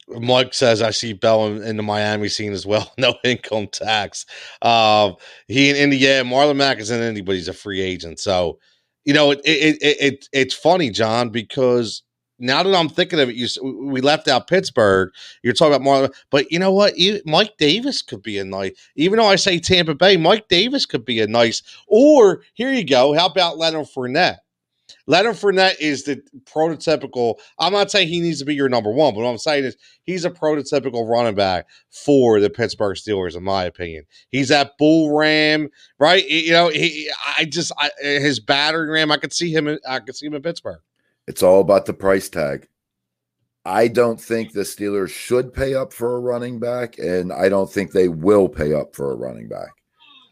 [0.09, 2.93] Mike says I see Bell in, in the Miami scene as well.
[2.99, 4.27] No income tax.
[4.63, 5.17] Um,
[5.47, 8.19] he in Indy, yeah, Marlon Mack is in Indy, but he's a free agent.
[8.19, 8.59] So,
[9.05, 12.03] you know, it it, it, it it's funny, John, because
[12.39, 15.11] now that I'm thinking of it, you we left out Pittsburgh.
[15.43, 16.95] You're talking about Marlon, but you know what?
[17.25, 18.73] Mike Davis could be a nice.
[18.97, 21.63] Even though I say Tampa Bay, Mike Davis could be a nice.
[21.87, 23.15] Or here you go.
[23.15, 24.39] How about Leonard Fournette?
[25.07, 27.37] Leonard Fournette is the prototypical.
[27.59, 29.77] I'm not saying he needs to be your number one, but what I'm saying is
[30.03, 34.05] he's a prototypical running back for the Pittsburgh Steelers, in my opinion.
[34.31, 36.27] He's that bull ram, right?
[36.29, 37.11] You know, he.
[37.39, 39.11] I just I, his battering ram.
[39.11, 39.79] I could see him.
[39.89, 40.81] I could see him in Pittsburgh.
[41.29, 42.67] It's all about the price tag.
[43.67, 47.71] I don't think the Steelers should pay up for a running back, and I don't
[47.71, 49.69] think they will pay up for a running back.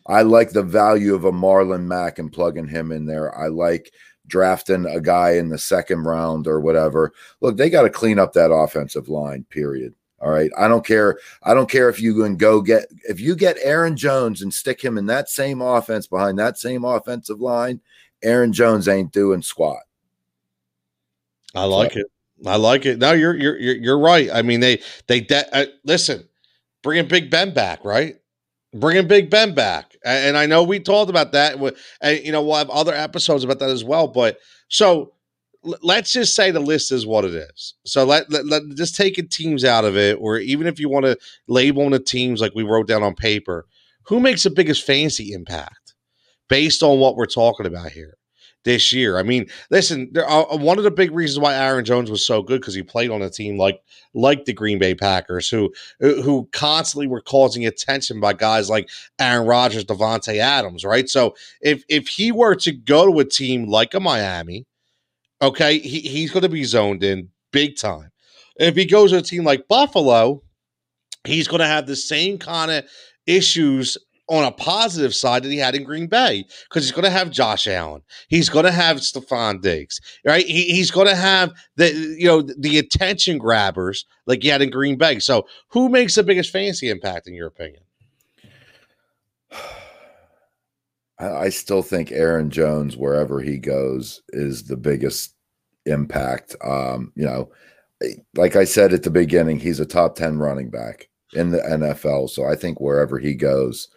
[0.07, 3.37] I like the value of a Marlon Mack and plugging him in there.
[3.39, 3.93] I like
[4.27, 7.13] drafting a guy in the second round or whatever.
[7.43, 9.95] Look, they got to clean up that offensive line, period.
[10.23, 10.51] All right.
[10.57, 11.19] I don't care.
[11.43, 14.83] I don't care if you can go get if you get Aaron Jones and stick
[14.83, 17.83] him in that same offense behind that same offensive line,
[18.23, 19.83] Aaron Jones ain't doing squat.
[21.57, 22.07] I like it.
[22.45, 22.99] I like it.
[22.99, 24.29] No, you're you're you're, you're right.
[24.33, 26.29] I mean, they they de- uh, listen,
[26.83, 28.17] bringing Big Ben back, right?
[28.75, 31.57] Bringing Big Ben back, A- and I know we talked about that.
[31.57, 34.07] and And you know, we'll have other episodes about that as well.
[34.09, 34.39] But
[34.69, 35.15] so
[35.83, 37.75] let's just say the list is what it is.
[37.85, 41.07] So let, let, let just taking teams out of it, or even if you want
[41.07, 43.67] to label the teams like we wrote down on paper,
[44.05, 45.95] who makes the biggest fantasy impact
[46.49, 48.17] based on what we're talking about here
[48.67, 49.17] this year?
[49.17, 52.27] I mean, listen, there are, uh, one of the big reasons why Aaron Jones was
[52.27, 53.81] so good because he played on a team like
[54.13, 59.47] like the Green Bay Packers, who who constantly were causing attention by guys like Aaron
[59.47, 61.09] Rodgers, Davante Adams, right?
[61.09, 64.67] So if if he were to go to a team like a Miami,
[65.41, 68.11] okay, he, he's going to be zoned in big time.
[68.59, 70.43] If he goes to a team like Buffalo,
[71.25, 72.85] he's going to have the same kind of
[73.27, 73.97] issues
[74.29, 77.31] on a positive side that he had in Green Bay because he's going to have
[77.31, 78.03] Josh Allen.
[78.29, 80.45] He's going to have Stefon Diggs, right?
[80.45, 84.71] He, he's going to have the you know the attention grabbers like he had in
[84.71, 85.19] Green Bay.
[85.21, 87.83] So, who makes the biggest fantasy impact in your opinion?
[91.19, 95.35] I, I still think Aaron Jones, wherever he goes, is the biggest
[95.87, 96.57] impact.
[96.63, 97.51] Um, you know,
[98.35, 102.31] like I said at the beginning, he's a top 10 running back in the NFL.
[102.31, 103.89] So I think wherever he goes,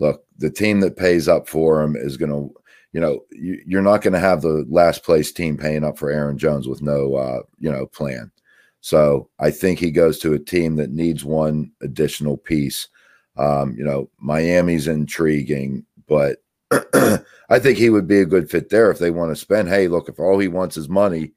[0.00, 2.52] look, the team that pays up for him is going to,
[2.92, 6.10] you know, you, you're not going to have the last place team paying up for
[6.10, 8.32] Aaron Jones with no, uh, you know, plan.
[8.80, 12.88] So I think he goes to a team that needs one additional piece.
[13.36, 18.90] Um, you know, Miami's intriguing, but I think he would be a good fit there
[18.90, 19.68] if they want to spend.
[19.68, 21.32] Hey, look, if all he wants is money,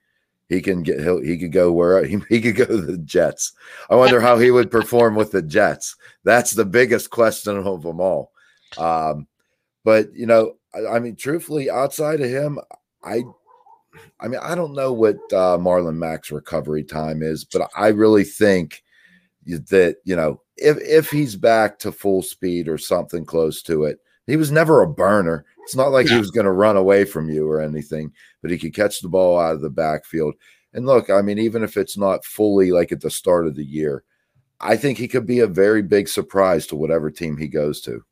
[0.48, 3.52] he can get he'll, he could go where he, he could go to the Jets.
[3.90, 5.96] I wonder how he would perform with the Jets.
[6.24, 8.33] That's the biggest question of them all.
[8.78, 9.28] Um,
[9.84, 12.60] but you know, I, I mean, truthfully, outside of him,
[13.04, 13.24] I
[14.20, 18.24] I mean, I don't know what uh, Marlon Mack's recovery time is, but I really
[18.24, 18.84] think
[19.46, 24.00] that you know if if he's back to full speed or something close to it,
[24.28, 25.46] he was never a burner.
[25.64, 28.12] It's not like he was going to run away from you or anything,
[28.42, 30.36] but he could catch the ball out of the backfield.
[30.74, 33.64] And look, I mean, even if it's not fully like at the start of the
[33.64, 34.04] year,
[34.60, 38.04] I think he could be a very big surprise to whatever team he goes to.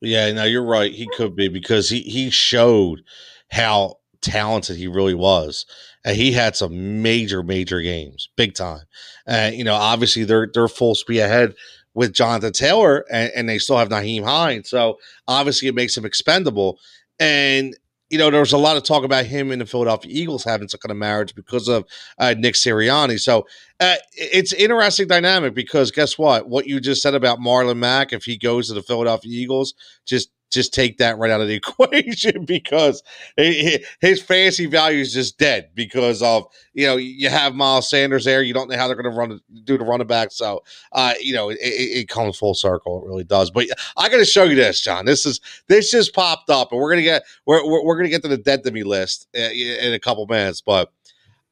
[0.00, 0.92] Yeah, no, you're right.
[0.92, 3.02] He could be because he he showed
[3.50, 5.64] how talented he really was,
[6.04, 8.82] and he had some major major games, big time.
[9.26, 11.54] And you know, obviously they're they're full speed ahead
[11.94, 14.68] with Jonathan Taylor, and, and they still have Nyheim Hines.
[14.68, 16.78] So obviously it makes him expendable.
[17.18, 17.74] And
[18.08, 20.68] you know, there was a lot of talk about him and the Philadelphia Eagles having
[20.68, 21.84] some kind of marriage because of
[22.18, 23.18] uh, Nick Sirianni.
[23.18, 23.46] So
[23.80, 26.48] uh, it's interesting dynamic because guess what?
[26.48, 30.30] What you just said about Marlon Mack, if he goes to the Philadelphia Eagles, just
[30.50, 33.02] just take that right out of the equation because
[33.36, 38.42] his fantasy value is just dead because of you know you have Miles Sanders there.
[38.42, 40.30] You don't know how they're going to run do the running back.
[40.32, 43.02] So uh, you know it, it, it comes full circle.
[43.02, 43.50] It really does.
[43.50, 43.66] But
[43.96, 45.04] I got to show you this, John.
[45.04, 48.22] This is this just popped up, and we're gonna get we're we're, we're gonna get
[48.22, 50.92] to the dead to me list uh, in a couple minutes, but.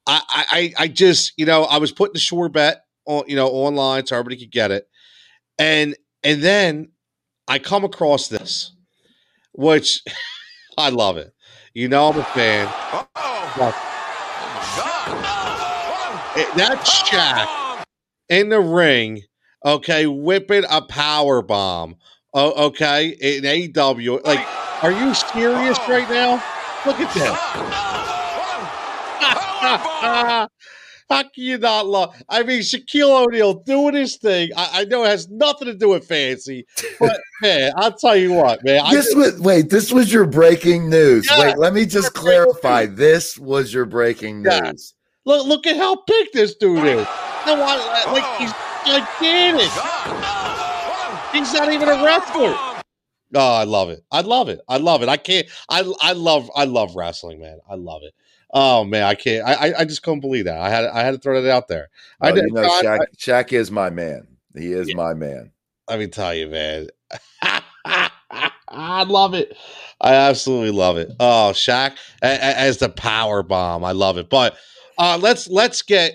[0.07, 0.21] I,
[0.77, 4.05] I I just you know I was putting the sure bet on you know online
[4.05, 4.87] so everybody could get it,
[5.59, 6.91] and and then
[7.49, 8.73] I come across this,
[9.55, 10.03] which
[10.79, 11.35] I love it.
[11.75, 12.75] You know I'm a fan.
[16.35, 17.49] It- that's Shaq
[18.29, 19.23] in the ring,
[19.65, 21.97] okay, whipping a power bomb.
[22.35, 24.25] Oh, okay, in AEW.
[24.25, 24.49] Like,
[24.83, 26.45] are you serious right now?
[26.85, 27.41] Look at this.
[31.11, 32.15] How can you not love?
[32.29, 34.51] I mean, Shaquille O'Neal doing his thing.
[34.57, 36.67] I, I know it has nothing to do with fancy,
[36.99, 38.83] but man, I'll tell you what, man.
[38.91, 41.29] This just- was wait, this was your breaking news.
[41.31, 42.87] Yeah, wait, let me just your breaking clarify.
[42.87, 44.61] This was your breaking Yeah.
[44.61, 44.95] news.
[45.27, 47.07] look, look at how big this dude is.
[47.47, 48.37] No, I, like oh.
[48.39, 48.53] he's
[48.87, 49.71] gigantic.
[51.33, 52.55] He's not even a wrestler.
[53.37, 54.05] Oh, I love it.
[54.11, 54.61] I love it.
[54.69, 55.09] I love it.
[55.09, 55.47] I can't.
[55.69, 56.51] I I love.
[56.55, 57.59] I love wrestling, man.
[57.69, 58.15] I love it.
[58.57, 59.47] Oh man, I can't.
[59.47, 60.59] I I, I just couldn't believe that.
[60.59, 61.89] I had I had to throw that out there.
[62.21, 62.45] I Oh, did.
[62.45, 64.29] you know, John, Shaq, Shaq is my man.
[64.57, 64.95] He is Yeah.
[64.97, 65.51] my man.
[65.91, 66.87] Let me tell you, man.
[67.85, 69.57] I love it.
[70.01, 71.11] I absolutely love it.
[71.21, 73.85] Oh, Shaq as the power bomb.
[73.85, 74.29] I love it.
[74.31, 74.57] But
[74.99, 76.13] uh, let's let's get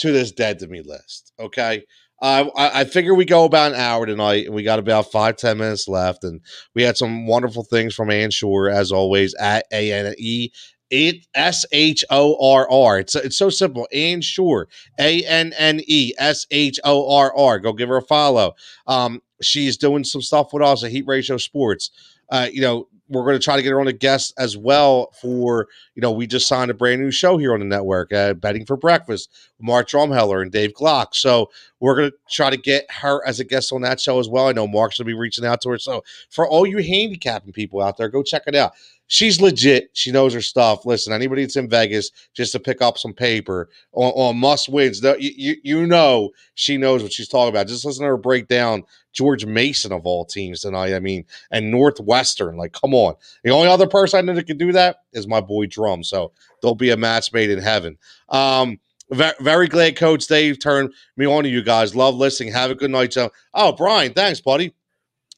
[0.00, 1.32] to this dead to me list.
[1.38, 1.84] Okay.
[2.20, 5.36] Uh, I, I figure we go about an hour tonight, and we got about five
[5.36, 6.40] ten minutes left, and
[6.74, 10.50] we had some wonderful things from Ann Shorr as always at A N E
[10.92, 12.98] it S H O R R.
[13.00, 13.88] It's it's so simple.
[13.92, 14.68] Ann Shorr,
[15.00, 17.58] A N N E S H O R R.
[17.58, 18.54] Go give her a follow.
[18.86, 21.90] Um, she's doing some stuff with us at Heat Ratio Sports.
[22.30, 25.12] Uh, you know, we're going to try to get her on a guest as well
[25.20, 28.32] for you know we just signed a brand new show here on the network uh,
[28.34, 29.30] betting for breakfast
[29.60, 33.44] mark drumheller and dave glock so we're going to try to get her as a
[33.44, 35.68] guest on that show as well i know mark's going to be reaching out to
[35.68, 38.72] her so for all you handicapping people out there go check it out
[39.12, 42.96] she's legit she knows her stuff listen anybody that's in vegas just to pick up
[42.98, 47.50] some paper on, on must wins you, you, you know she knows what she's talking
[47.50, 48.82] about just listen to her break down
[49.12, 53.68] george mason of all teams tonight i mean and northwestern like come on the only
[53.68, 56.02] other person I know that can do that is my boy Drum.
[56.04, 57.98] So there'll be a match made in heaven.
[58.28, 58.78] Um,
[59.10, 61.94] very glad Coach Dave turned me on to you guys.
[61.94, 62.52] Love listening.
[62.52, 63.30] Have a good night, Joe.
[63.52, 64.74] Oh, Brian, thanks, buddy.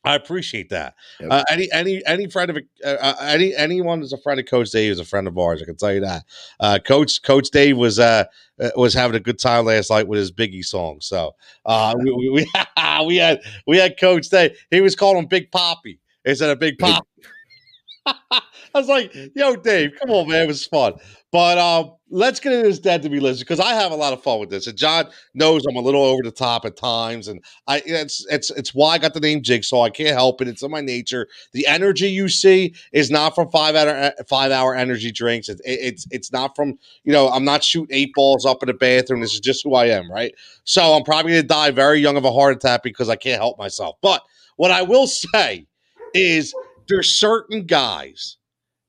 [0.04, 0.94] I appreciate that.
[1.20, 1.28] Yep.
[1.32, 4.70] Uh, any any any friend of uh, uh, any anyone who's a friend of Coach
[4.70, 5.62] Dave is a friend of ours.
[5.62, 6.24] I can tell you that.
[6.60, 8.24] Uh, Coach Coach Dave was uh
[8.60, 10.98] uh, was having a good time last night with his Biggie song.
[11.00, 11.34] So
[11.64, 12.46] uh, we, we, we
[13.06, 14.56] we had we had Coach Dave.
[14.70, 17.06] He was calling him Big Poppy instead of Big Big- Pop.
[18.30, 18.42] I
[18.74, 20.42] was like, yo, Dave, come on, man.
[20.42, 20.94] It was fun.
[21.30, 24.12] But um, let's get into this dead to be list because I have a lot
[24.12, 24.66] of fun with this.
[24.68, 27.26] And John knows I'm a little over the top at times.
[27.28, 29.82] And I it's it's it's why I got the name Jigsaw.
[29.82, 30.48] I can't help it.
[30.48, 31.26] It's in my nature.
[31.52, 35.48] The energy you see is not from five hour five hour energy drinks.
[35.48, 38.74] It's it's it's not from, you know, I'm not shooting eight balls up in the
[38.74, 39.20] bathroom.
[39.20, 40.34] This is just who I am, right?
[40.62, 43.58] So I'm probably gonna die very young of a heart attack because I can't help
[43.58, 43.96] myself.
[44.02, 44.22] But
[44.56, 45.66] what I will say
[46.14, 46.54] is
[46.88, 48.36] there's certain guys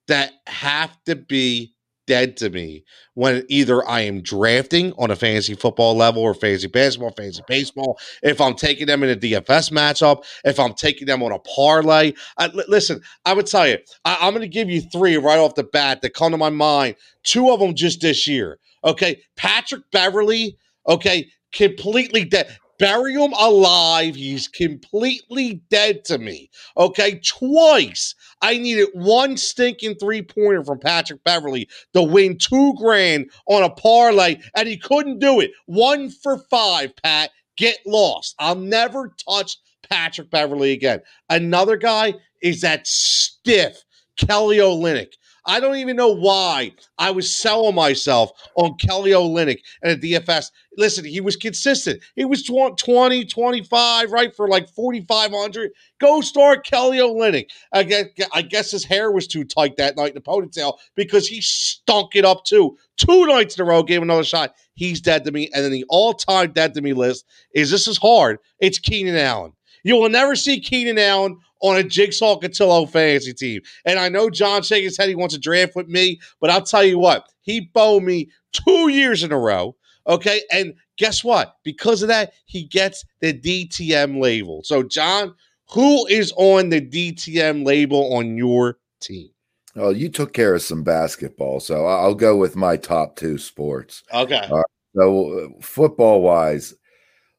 [0.07, 1.73] that have to be
[2.07, 2.83] dead to me
[3.15, 7.97] when either I am drafting on a fantasy football level or fantasy basketball, fantasy baseball,
[8.21, 12.13] if I'm taking them in a DFS matchup, if I'm taking them on a parlay.
[12.37, 15.39] I, li- listen, I would tell you, I, I'm going to give you three right
[15.39, 16.95] off the bat that come to my mind.
[17.23, 18.59] Two of them just this year.
[18.83, 19.21] Okay.
[19.35, 22.55] Patrick Beverley, okay, completely dead.
[22.79, 24.15] Bury him alive.
[24.15, 26.49] He's completely dead to me.
[26.77, 27.19] Okay.
[27.25, 33.63] Twice I needed one stinking three pointer from Patrick Beverley to win two grand on
[33.63, 35.51] a parlay, and he couldn't do it.
[35.65, 37.31] One for five, Pat.
[37.57, 38.35] Get lost.
[38.37, 39.57] I'll never touch
[39.89, 40.99] Patrick Beverley again.
[41.29, 43.83] Another guy is that stiff
[44.17, 45.13] Kelly Olynyk.
[45.45, 50.51] I don't even know why I was selling myself on Kelly Olynyk and a DFS.
[50.77, 52.01] Listen, he was consistent.
[52.15, 55.71] He was tw- 20, 25, right, for like 4,500.
[55.99, 57.47] Go start Kelly Olynyk.
[57.73, 61.27] I guess, I guess his hair was too tight that night in the ponytail because
[61.27, 62.77] he stunk it up too.
[62.97, 64.55] Two nights in a row, gave another shot.
[64.75, 65.49] He's dead to me.
[65.53, 68.39] And then the all time dead to me list is this is hard.
[68.59, 69.54] It's Keenan Allen.
[69.85, 73.61] You will never see Keenan Allen on a Jigsaw Cotillo fantasy team.
[73.85, 76.63] And I know John shaking his head, he wants to draft with me, but I'll
[76.63, 79.75] tell you what, he bowed me two years in a row.
[80.07, 80.41] Okay.
[80.51, 81.57] And guess what?
[81.63, 84.63] Because of that, he gets the DTM label.
[84.63, 85.35] So, John,
[85.69, 89.29] who is on the DTM label on your team?
[89.75, 94.01] Oh, you took care of some basketball, so I'll go with my top two sports.
[94.11, 94.47] Okay.
[94.95, 96.73] So, uh, football wise,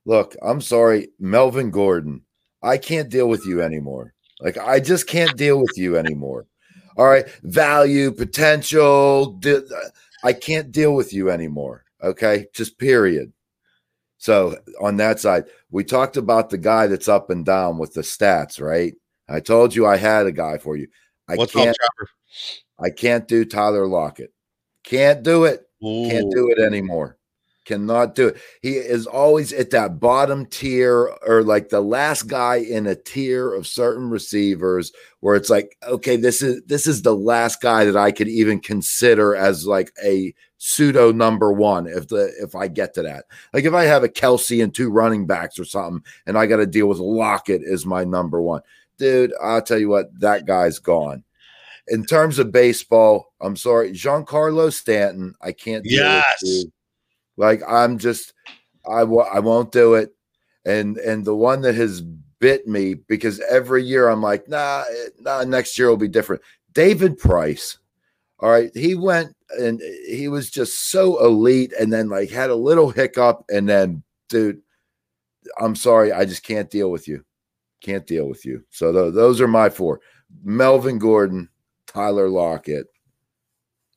[0.05, 2.23] look, I'm sorry, Melvin Gordon.
[2.63, 4.15] I can't deal with you anymore.
[4.41, 6.47] Like, I just can't deal with you anymore.
[6.97, 9.33] All right, value, potential.
[9.33, 9.63] di-
[10.25, 11.85] I can't deal with you anymore.
[12.03, 13.33] Okay, just period.
[14.19, 18.01] So, on that side, we talked about the guy that's up and down with the
[18.01, 18.95] stats, right?
[19.29, 20.89] I told you I had a guy for you.
[21.29, 21.69] I What's can't.
[21.69, 22.09] up,
[22.79, 24.33] I can't do Tyler Lockett.
[24.85, 25.69] Can't do it.
[25.83, 27.19] Can't do it anymore.
[27.67, 28.37] Cannot do it.
[28.63, 33.53] He is always at that bottom tier or like the last guy in a tier
[33.53, 37.97] of certain receivers where it's like, okay, this is this is the last guy that
[37.97, 42.95] I could even consider as like a pseudo number one if the if I get
[42.95, 43.25] to that.
[43.53, 46.59] Like if I have a Kelce and two running backs or something, and I got
[46.59, 48.63] to deal with Lockett as my number one.
[48.97, 51.25] Dude, I'll tell you what, that guy's gone.
[51.89, 55.35] In terms of baseball, I'm sorry, Giancarlo Stanton.
[55.43, 55.85] I can't.
[55.85, 56.67] Yes.
[57.37, 58.33] Like I'm just,
[58.89, 60.15] I w- I won't do it.
[60.65, 62.03] And and the one that has
[62.39, 66.43] bit me because every year I'm like, nah, eh, nah, next year will be different.
[66.73, 67.79] David Price.
[68.41, 72.55] All right, he went and he was just so elite, and then like had a
[72.55, 74.61] little hiccup, and then dude,
[75.59, 77.25] I'm sorry, I just can't deal with you.
[77.81, 78.63] Can't deal with you.
[78.71, 80.01] So tho- those are my four:
[80.45, 81.49] Melvin Gordon,
[81.87, 82.89] Tyler Lockett,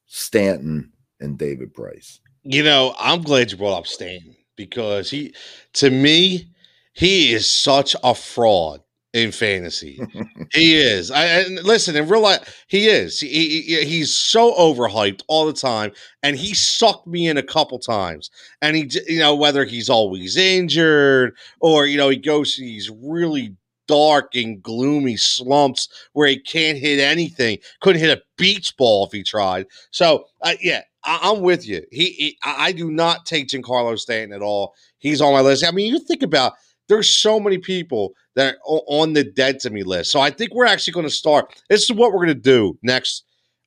[0.06, 2.22] Stanton, and David Price.
[2.52, 5.34] You know, I'm glad you brought up Stan because he,
[5.74, 6.50] to me,
[6.94, 8.82] he is such a fraud.
[9.14, 10.00] in fantasy.
[10.54, 11.10] he is.
[11.12, 12.66] I and listen in real life.
[12.68, 13.20] He is.
[13.20, 15.92] He, he- he's so overhyped all the time,
[16.24, 18.30] and he sucked me in a couple times.
[18.62, 22.90] And he, you know, whether he's always injured or you know he goes to these
[23.04, 23.56] really
[23.88, 27.60] dark and gloomy slumps where he can't hit anything.
[27.82, 29.66] Couldn't hit a beach ball if he tried.
[29.92, 31.84] So uh, yeah, I, I'm with you.
[31.92, 34.74] He, he I I do not take Giancarlo Stanton at all.
[34.98, 35.66] He's on my list.
[35.66, 36.54] I mean, you think about
[36.88, 40.12] there's so many people that are on the dead to me list.
[40.12, 41.62] So I think we're actually going to start.
[41.70, 43.24] This is what we're going to do next.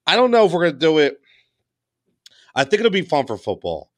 [0.07, 1.21] I don't know if we're going to do it.
[2.55, 3.91] I think it'll be fun for football.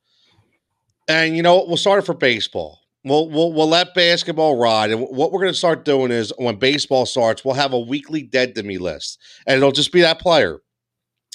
[1.09, 2.81] And you know, we'll start it for baseball.
[3.05, 4.91] We'll, we'll, we'll let basketball ride.
[4.91, 8.23] And what we're going to start doing is when baseball starts, we'll have a weekly
[8.23, 9.21] dead to me list.
[9.47, 10.61] And it'll just be that player.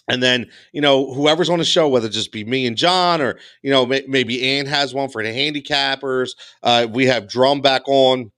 [0.10, 3.22] And then, you know, whoever's on the show, whether it just be me and John
[3.22, 6.32] or, you know, may, maybe Ann has one for the handicappers.
[6.64, 8.32] Uh, we have Drum back on,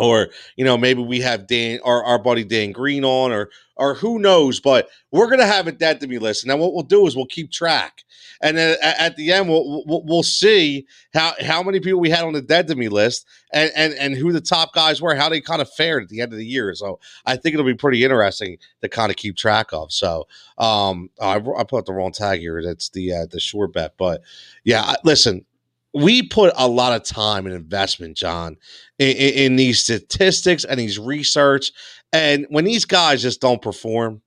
[0.00, 3.94] or, you know, maybe we have Dan, our, our buddy Dan Green on, or, or
[3.94, 4.60] who knows.
[4.60, 6.42] But we're going to have a dead to me list.
[6.42, 8.04] And then what we'll do is we'll keep track.
[8.42, 12.08] And then at, at the end, we'll, we'll, we'll see how, how many people we
[12.08, 15.14] had on the dead to me list and, and, and who the top guys were,
[15.14, 16.74] how they kind of fared at the end of the year.
[16.74, 19.92] So I think it'll be pretty interesting to kind of keep track of.
[19.92, 20.26] So,
[20.56, 22.62] um, I, I put the wrong tag here.
[22.62, 24.22] That's the uh, the sure bet, but
[24.64, 25.44] yeah, listen,
[25.92, 28.56] we put a lot of time and investment, John,
[28.98, 31.72] in, in, in these statistics and these research,
[32.12, 34.22] and when these guys just don't perform,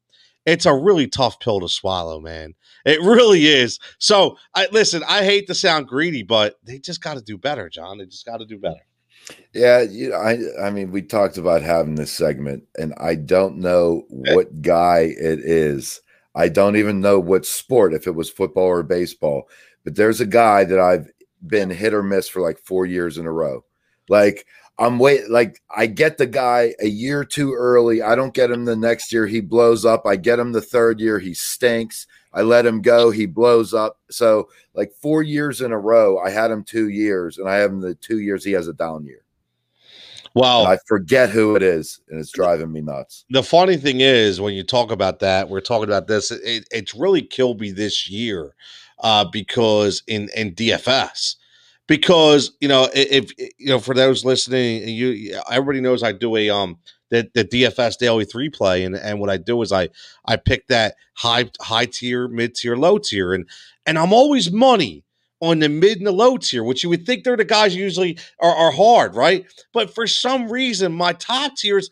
[0.45, 2.53] it's a really tough pill to swallow, man.
[2.85, 3.79] It really is.
[3.97, 5.03] So, I listen.
[5.07, 7.97] I hate to sound greedy, but they just got to do better, John.
[7.97, 8.81] They just got to do better.
[9.53, 13.59] Yeah, you know, I I mean, we talked about having this segment, and I don't
[13.59, 14.35] know eh.
[14.35, 16.01] what guy it is.
[16.35, 19.47] I don't even know what sport, if it was football or baseball.
[19.83, 21.09] But there's a guy that I've
[21.45, 23.63] been hit or miss for like four years in a row.
[24.09, 24.45] Like
[24.79, 28.01] I'm wait, like I get the guy a year too early.
[28.01, 29.27] I don't get him the next year.
[29.27, 30.05] He blows up.
[30.05, 31.19] I get him the third year.
[31.19, 32.07] He stinks.
[32.33, 33.11] I let him go.
[33.11, 33.99] He blows up.
[34.09, 37.71] So like four years in a row, I had him two years, and I have
[37.71, 39.23] him the two years he has a down year.
[40.35, 43.25] Well, And I forget who it is, and it's driving me nuts.
[43.29, 46.95] the funny thing is when you talk about that we're talking about this it, it's
[46.95, 48.55] really killed me this year
[49.03, 51.35] uh because in in dfs
[51.87, 56.49] because you know if you know for those listening you everybody knows i do a
[56.49, 56.77] um
[57.09, 59.87] the, the dfs daily three play and and what i do is i
[60.25, 63.47] i pick that high high tier mid tier low tier and
[63.85, 65.03] and i'm always money
[65.41, 68.17] on the mid and the low tier which you would think they're the guys usually
[68.39, 71.89] are, are hard right but for some reason my top tiers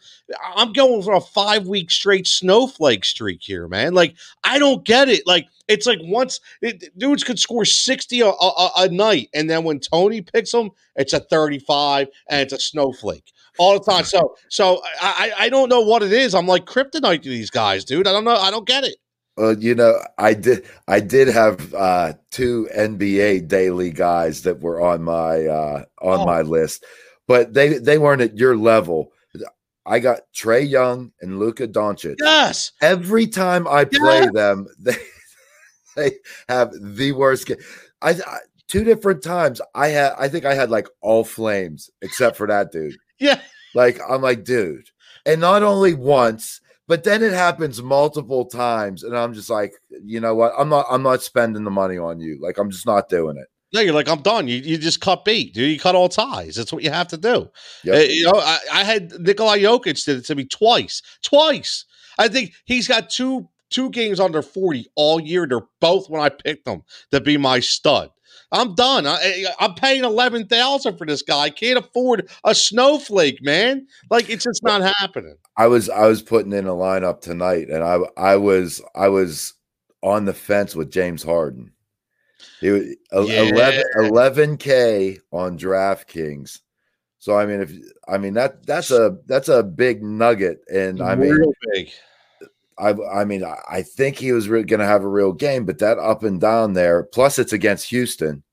[0.56, 3.94] I'm going for a five week straight snowflake streak here, man.
[3.94, 5.26] Like, I don't get it.
[5.26, 9.64] Like, it's like once it, dudes could score 60 a, a, a night, and then
[9.64, 14.04] when Tony picks them, it's a 35 and it's a snowflake all the time.
[14.04, 16.34] So, so I, I don't know what it is.
[16.36, 18.08] I'm like kryptonite to these guys, dude.
[18.08, 18.36] I don't know.
[18.36, 18.96] I don't get it.
[19.38, 20.66] Well, you know, I did.
[20.88, 26.26] I did have uh, two NBA daily guys that were on my uh, on Oh.
[26.26, 26.84] my list,
[27.28, 29.12] but they they weren't at your level.
[29.86, 32.18] I got Trae Young and Luka Doncic.
[32.20, 32.72] Yes.
[32.82, 34.32] Every time I play Yes.
[34.34, 34.96] them, they
[35.96, 36.12] they
[36.50, 37.48] have the worst.
[37.48, 37.58] Game.
[38.02, 39.62] I, I two different times.
[39.76, 40.14] I had.
[40.18, 42.98] I think I had like all flames except for that dude.
[43.20, 43.40] Yeah.
[43.76, 44.90] Like I'm like, dude,
[45.28, 49.74] and not only once, but then it happens multiple times, and I'm just like,
[50.04, 50.54] you know what?
[50.58, 50.88] I'm not.
[50.90, 52.40] I'm not spending the money on you.
[52.42, 53.48] Like I'm just not doing it.
[53.74, 54.48] No, you're like, I'm done.
[54.48, 55.72] You, you just cut bait, dude.
[55.72, 56.56] You cut all ties.
[56.56, 57.50] That's what you have to do.
[57.86, 57.96] Yep.
[57.96, 61.02] Uh, you know, I, I had Nikolai Jokic did it to me twice.
[61.24, 61.86] Twice.
[62.18, 65.48] I think he's got two two games under 40 all year.
[65.48, 68.12] They're both when I picked them to be my stud.
[68.54, 69.08] I'm done.
[69.08, 71.40] I, I'm paying eleven thousand for this guy.
[71.40, 73.88] I can't afford a snowflake, man.
[74.10, 75.36] Like it's just not happening.
[75.58, 79.54] I was I was putting in a lineup tonight, and I I was I was
[80.04, 81.72] on the fence with James Harden.
[82.60, 83.44] He was Yeah.
[83.44, 86.60] 11 11 k on DraftKings.
[87.20, 87.72] So I mean, if
[88.08, 91.90] I mean that that's a that's a big nugget, and I mean real big.
[92.82, 95.80] I I mean I- I think he was going to have a real game, but
[95.80, 98.44] that up and down there, plus it's against Houston.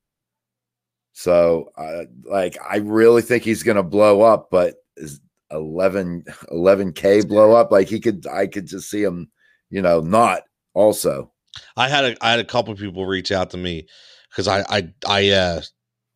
[1.12, 5.20] So uh, like I really think he's going to blow up, but is
[5.50, 9.30] 11 11k blow up like he could I could just see him,
[9.70, 10.42] you know, not
[10.74, 11.32] also.
[11.76, 13.86] I had a I had a couple people reach out to me
[14.30, 15.62] because I I I uh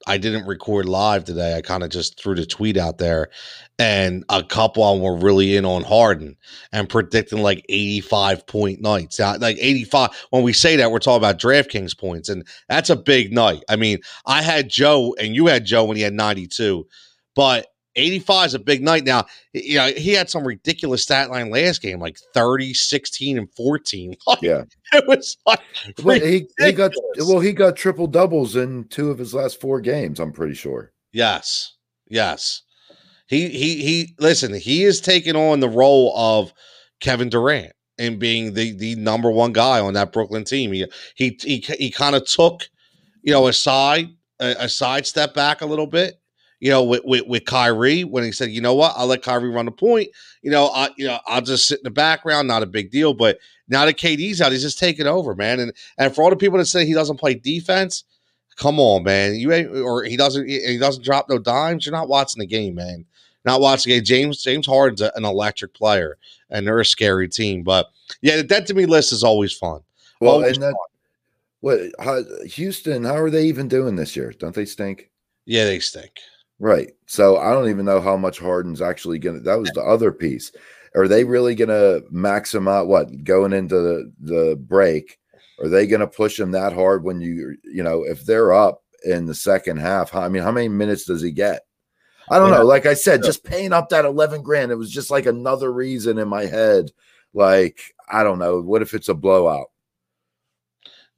[0.06, 1.56] I didn't record live today.
[1.56, 3.28] I kind of just threw the tweet out there,
[3.78, 6.36] and a couple of them were really in on Harden
[6.72, 9.18] and predicting like eighty five point nights.
[9.18, 10.10] Now, Like eighty five.
[10.30, 13.62] When we say that, we're talking about DraftKings points, and that's a big night.
[13.68, 16.86] I mean, I had Joe, and you had Joe when he had ninety two,
[17.34, 17.66] but
[17.96, 19.04] 85 is a big night.
[19.04, 23.54] Now, you know, he had some ridiculous stat line last game, like 30, 16, and
[23.54, 24.16] 14.
[24.26, 24.64] Like, Yeah.
[24.92, 25.60] It was like
[26.02, 29.80] Well, he, he got well, he got triple doubles in two of his last four
[29.80, 30.20] games.
[30.20, 30.92] I'm pretty sure.
[31.12, 31.74] Yes.
[32.08, 32.62] Yes.
[33.26, 36.52] He he he listen, he is taking on the role of
[37.00, 40.72] Kevin Durant and being the the number one guy on that Brooklyn team.
[40.72, 42.68] He he he, he kind of took,
[43.22, 44.08] you know, a side
[44.40, 46.20] a, a side step back a little bit.
[46.62, 48.92] You know, with, with with Kyrie when he said, "You know what?
[48.96, 50.10] I'll let Kyrie run the point.
[50.42, 52.46] You know, I you know I'll just sit in the background.
[52.46, 55.58] Not a big deal." But now that KD's out, he's just taking over, man.
[55.58, 58.04] And and for all the people that say he doesn't play defense,
[58.54, 59.34] come on, man.
[59.34, 61.84] You ain't or he doesn't he doesn't drop no dimes.
[61.84, 63.06] You're not watching the game, man.
[63.44, 64.04] Not watching the game.
[64.04, 66.16] James James Harden's a- an electric player,
[66.48, 67.64] and they're a scary team.
[67.64, 67.90] But
[68.20, 69.80] yeah, the dead to me list is always fun.
[70.20, 70.76] Well, Always and that
[71.58, 74.32] what how, Houston, how are they even doing this year?
[74.38, 75.10] Don't they stink?
[75.44, 76.20] Yeah, they stink.
[76.62, 76.92] Right.
[77.06, 79.40] So I don't even know how much Harden's actually gonna.
[79.40, 80.52] That was the other piece.
[80.94, 82.86] Are they really gonna max him out?
[82.86, 85.18] What going into the the break?
[85.60, 89.26] Are they gonna push him that hard when you you know if they're up in
[89.26, 90.10] the second half?
[90.10, 91.62] How, I mean, how many minutes does he get?
[92.30, 92.58] I don't Yeah.
[92.58, 92.64] know.
[92.64, 96.16] Like I said, just paying up that eleven grand, it was just like another reason
[96.16, 96.92] in my head.
[97.34, 98.60] Like I don't know.
[98.60, 99.66] What if it's a blowout?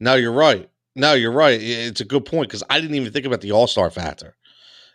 [0.00, 0.70] No, you're right.
[0.96, 1.60] No, you're right.
[1.60, 4.36] It's a good point because I didn't even think about the All Star factor.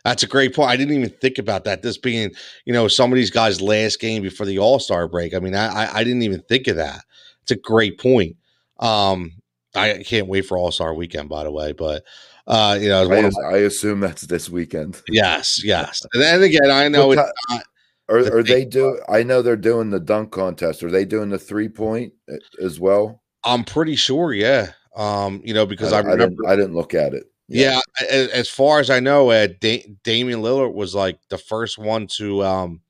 [0.05, 0.69] That's a great point.
[0.69, 1.81] I didn't even think about that.
[1.81, 2.31] This being,
[2.65, 5.33] you know, some of these guys' last game before the All Star break.
[5.33, 7.03] I mean, I, I I didn't even think of that.
[7.43, 8.37] It's a great point.
[8.79, 9.33] Um,
[9.75, 11.73] I can't wait for All Star Weekend, by the way.
[11.73, 12.03] But
[12.47, 15.01] uh, you know, I, one of as- my- I assume that's this weekend.
[15.09, 16.05] yes, yes.
[16.13, 17.63] And then again, I know it's not.
[18.09, 18.99] Are, the are they do?
[19.07, 20.81] I know they're doing the dunk contest.
[20.81, 23.21] Are they doing the three point uh, as well?
[23.43, 24.71] I'm pretty sure, yeah.
[24.95, 27.25] Um, you know, because I, I, remember didn't, I didn't look at it.
[27.49, 31.77] Yeah, a- as far as I know, uh, da- Damian Lillard was like the first
[31.77, 32.81] one to um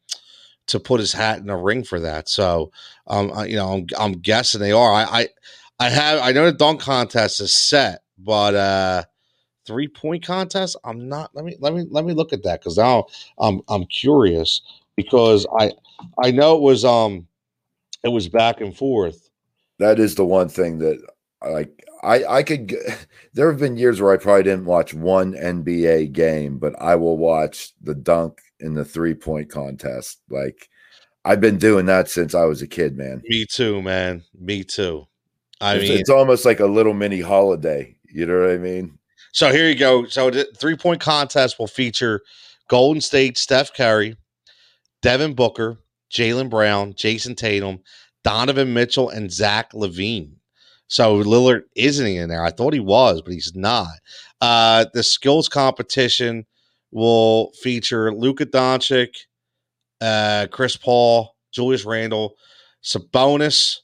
[0.68, 2.30] to put his hat in the ring for that.
[2.30, 2.72] So,
[3.08, 4.94] um, I- you know, I'm, I'm guessing they are.
[4.94, 5.28] I, I,
[5.80, 9.04] I have, I know the dunk contest is set, but uh
[9.66, 11.32] three point contest, I'm not.
[11.36, 13.06] Let me, let me, let me look at that because now
[13.40, 14.62] I'm, I'm curious
[14.96, 15.72] because I,
[16.24, 17.28] I know it was, um,
[18.04, 19.30] it was back and forth.
[19.80, 21.86] that is the one thing that I like.
[22.02, 22.76] I I could.
[23.34, 27.16] There have been years where I probably didn't watch one NBA game, but I will
[27.16, 30.20] watch the dunk in the three point contest.
[30.30, 30.68] Like
[31.24, 33.22] I've been doing that since I was a kid, man.
[33.26, 34.24] Me too, man.
[34.38, 35.06] Me too.
[35.62, 37.96] I it's, mean, it's almost like a little mini holiday.
[38.12, 38.98] You know what I mean?
[39.32, 40.06] So here you go.
[40.06, 42.22] So the three point contest will feature
[42.68, 44.16] Golden State, Steph Curry,
[45.02, 45.78] Devin Booker,
[46.12, 47.82] Jaylen Brown, Jayson Tatum,
[48.24, 50.39] Donovan Mitchell, and Zach LaVine.
[50.90, 52.44] So Lillard isn't in there.
[52.44, 53.88] I thought he was, but he's not.
[54.42, 56.46] Uh, the skills competition
[56.92, 59.16] will feature Luka Doncic,
[60.02, 62.36] uh, Chris Paul, Julius Randle,
[62.84, 63.78] Sabonis,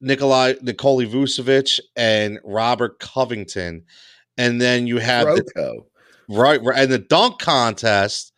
[0.00, 3.84] Nikolai Nikola Vucevic, and Robert Covington.
[4.38, 5.82] And then you have the
[6.28, 6.78] Right, right.
[6.78, 8.32] And the dunk contest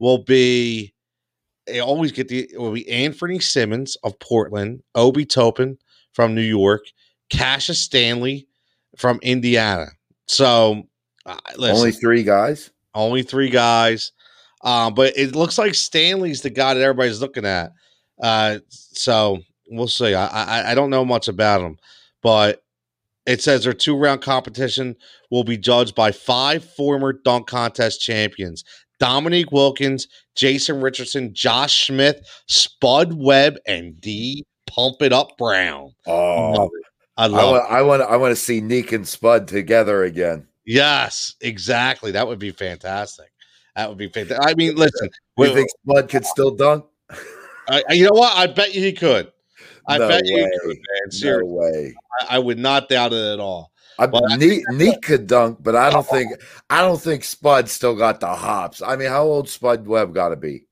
[0.00, 0.92] will be
[1.66, 5.78] they always get the it will be Anthony Simons of Portland, Obi Toppin
[6.12, 6.82] from New York,
[7.30, 8.46] Cassius Stanley
[8.96, 9.86] from Indiana.
[10.26, 10.84] So
[11.24, 12.70] uh, listen, Only three guys.
[12.94, 14.12] only three guys.
[14.64, 17.72] Um, but it looks like Stanley's the guy that everybody's looking at.
[18.20, 19.38] Uh, so
[19.70, 20.14] we'll see.
[20.14, 21.76] I, I I don't know much about him,
[22.22, 22.62] but
[23.26, 24.96] it says their two round competition
[25.30, 28.64] will be judged by five former dunk contest champions:
[28.98, 35.92] Dominique Wilkins, Jason Richardson, Josh Smith, Spud Webb, and Dee Pump It Up Brown.
[36.06, 36.86] Oh, Love it.
[37.16, 37.52] I love.
[37.52, 40.46] want, I want, I want to see Neek and Spud together again.
[40.66, 42.10] Yes, exactly.
[42.10, 43.32] That would be fantastic.
[43.74, 44.46] That would be fantastic.
[44.46, 45.08] I mean, listen.
[45.38, 46.84] You we- think Spud could still dunk?
[47.68, 48.36] I, you know what?
[48.36, 49.32] I bet you he could.
[49.88, 51.40] I No bet you could, man.
[51.40, 51.94] No way.
[52.20, 53.72] I, I would not doubt it at all.
[53.98, 56.32] I, I Neek, Neek could dunk, but I don't think
[56.68, 58.82] I don't think Spud still got the hops.
[58.82, 60.65] I mean, how old Spud Webb got to be?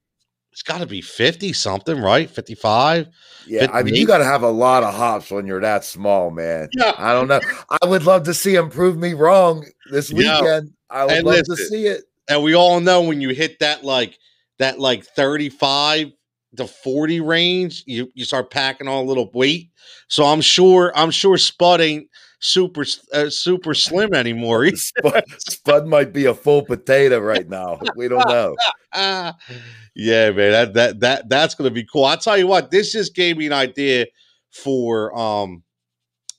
[0.55, 2.31] It's got to be fifty something, right?
[2.31, 3.09] Fifty-five.
[3.45, 6.31] Yeah, I mean, you got to have a lot of hops when you're that small,
[6.31, 6.69] man.
[6.73, 6.93] Yeah.
[6.97, 7.41] I don't know.
[7.83, 10.41] I would love to see him prove me wrong this Yeah.
[10.41, 10.71] weekend.
[10.91, 12.05] I would And love to see it.
[12.29, 14.17] And we all know when you hit that like
[14.61, 16.13] that like thirty-five
[16.57, 19.71] to forty range, you you start packing on a little weight.
[20.07, 22.09] So I'm sure I'm sure Spud ain't
[22.45, 24.69] super uh, super slim anymore.
[24.75, 27.81] Spud, Spud might be a full potato right now.
[27.97, 28.55] We don't know.
[28.93, 29.35] Ah,
[29.95, 32.05] yeah, man, that that that that's gonna be cool.
[32.05, 34.07] I'll tell you what, this just gave me an idea
[34.51, 35.63] for um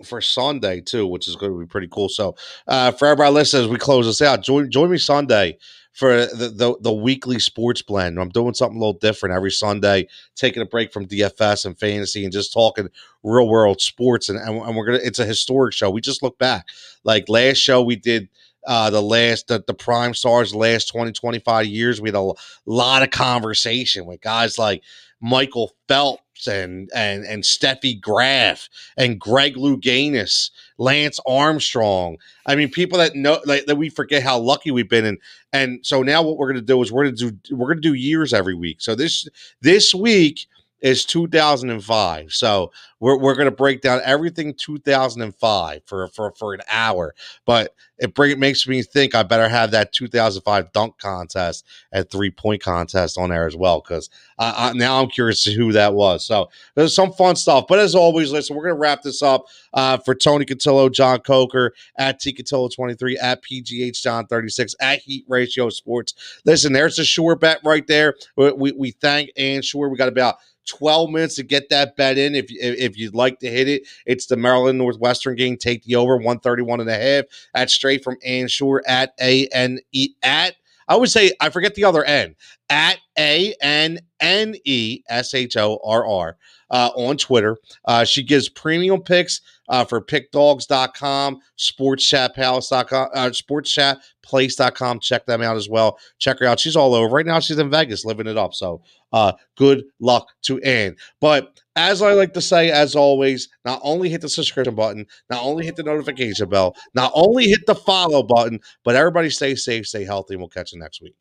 [0.04, 2.10] for Sunday too, which is going to be pretty cool.
[2.10, 2.36] So,
[2.68, 4.44] uh, for everybody listeners, we close this out.
[4.44, 5.58] Join join me Sunday
[5.96, 8.20] for the, the the weekly sports blend.
[8.20, 12.26] I'm doing something a little different every Sunday, taking a break from DFS and fantasy
[12.26, 12.90] and just talking
[13.24, 14.28] real world sports.
[14.28, 15.00] And, and, we're gonna.
[15.02, 15.90] It's a historic show.
[15.90, 16.68] We just look back.
[17.06, 18.28] Like last show, we did
[18.68, 22.32] uh, the last the, the prime stars last 20 25 years we had a
[22.66, 24.82] lot of conversation with guys like
[25.22, 32.18] michael phelps and and and steffi graf and greg louganis lance armstrong.
[32.46, 35.06] I mean people that know like that we forget how lucky we've been.
[35.06, 35.18] And
[35.54, 37.82] and so now what we're going to do is we're going to do we're going
[37.82, 38.82] to do years every week.
[38.82, 39.28] So this
[39.62, 40.48] this week
[40.86, 46.62] is 2005 so we're, we're going to break down everything 2005 for for for an
[46.70, 47.14] hour
[47.46, 52.10] but it bring it makes me think I better have that 2005 dunk contest and
[52.10, 54.10] three point contest on there as well because
[54.40, 56.26] now I'm curious to who that was.
[56.26, 57.66] So there's some fun stuff.
[57.68, 61.74] But as always, listen, we're gonna wrap this up uh, for Tony Cotillo, John Coker
[61.98, 66.42] at T Cotillo 23 at PGH John 36 at Heat Ratio Sports.
[66.46, 68.16] Listen, there's a sure bet right there.
[68.36, 69.90] We, we, we thank and Sure.
[69.90, 73.50] We got about 12 minutes to get that bet in if, if, you'd like to
[73.50, 73.88] hit it.
[74.06, 75.58] It's the Maryland Northwestern game.
[75.58, 77.26] Take the over 131 and a half.
[77.54, 80.56] That's straight from Ann Shorr at A N E at
[80.88, 82.36] I would say I forget the other N
[82.70, 86.38] at A N N E S H O R R
[86.70, 87.58] uh, on Twitter.
[87.86, 95.00] Uh, she gives premium picks uh, for pickdogs.com, sportschatpalace.com, uh, sportschatplace.com.
[95.00, 95.98] Check them out as well.
[96.20, 96.60] Check her out.
[96.60, 97.14] She's all over.
[97.14, 98.54] Right now, she's in Vegas living it up.
[98.54, 98.82] So
[99.12, 100.96] uh, good luck to Ann.
[101.20, 105.44] But as I like to say, as always, not only hit the subscription button, not
[105.44, 109.88] only hit the notification bell, not only hit the follow button, but everybody stay safe,
[109.88, 111.16] stay healthy, and we'll catch you next week.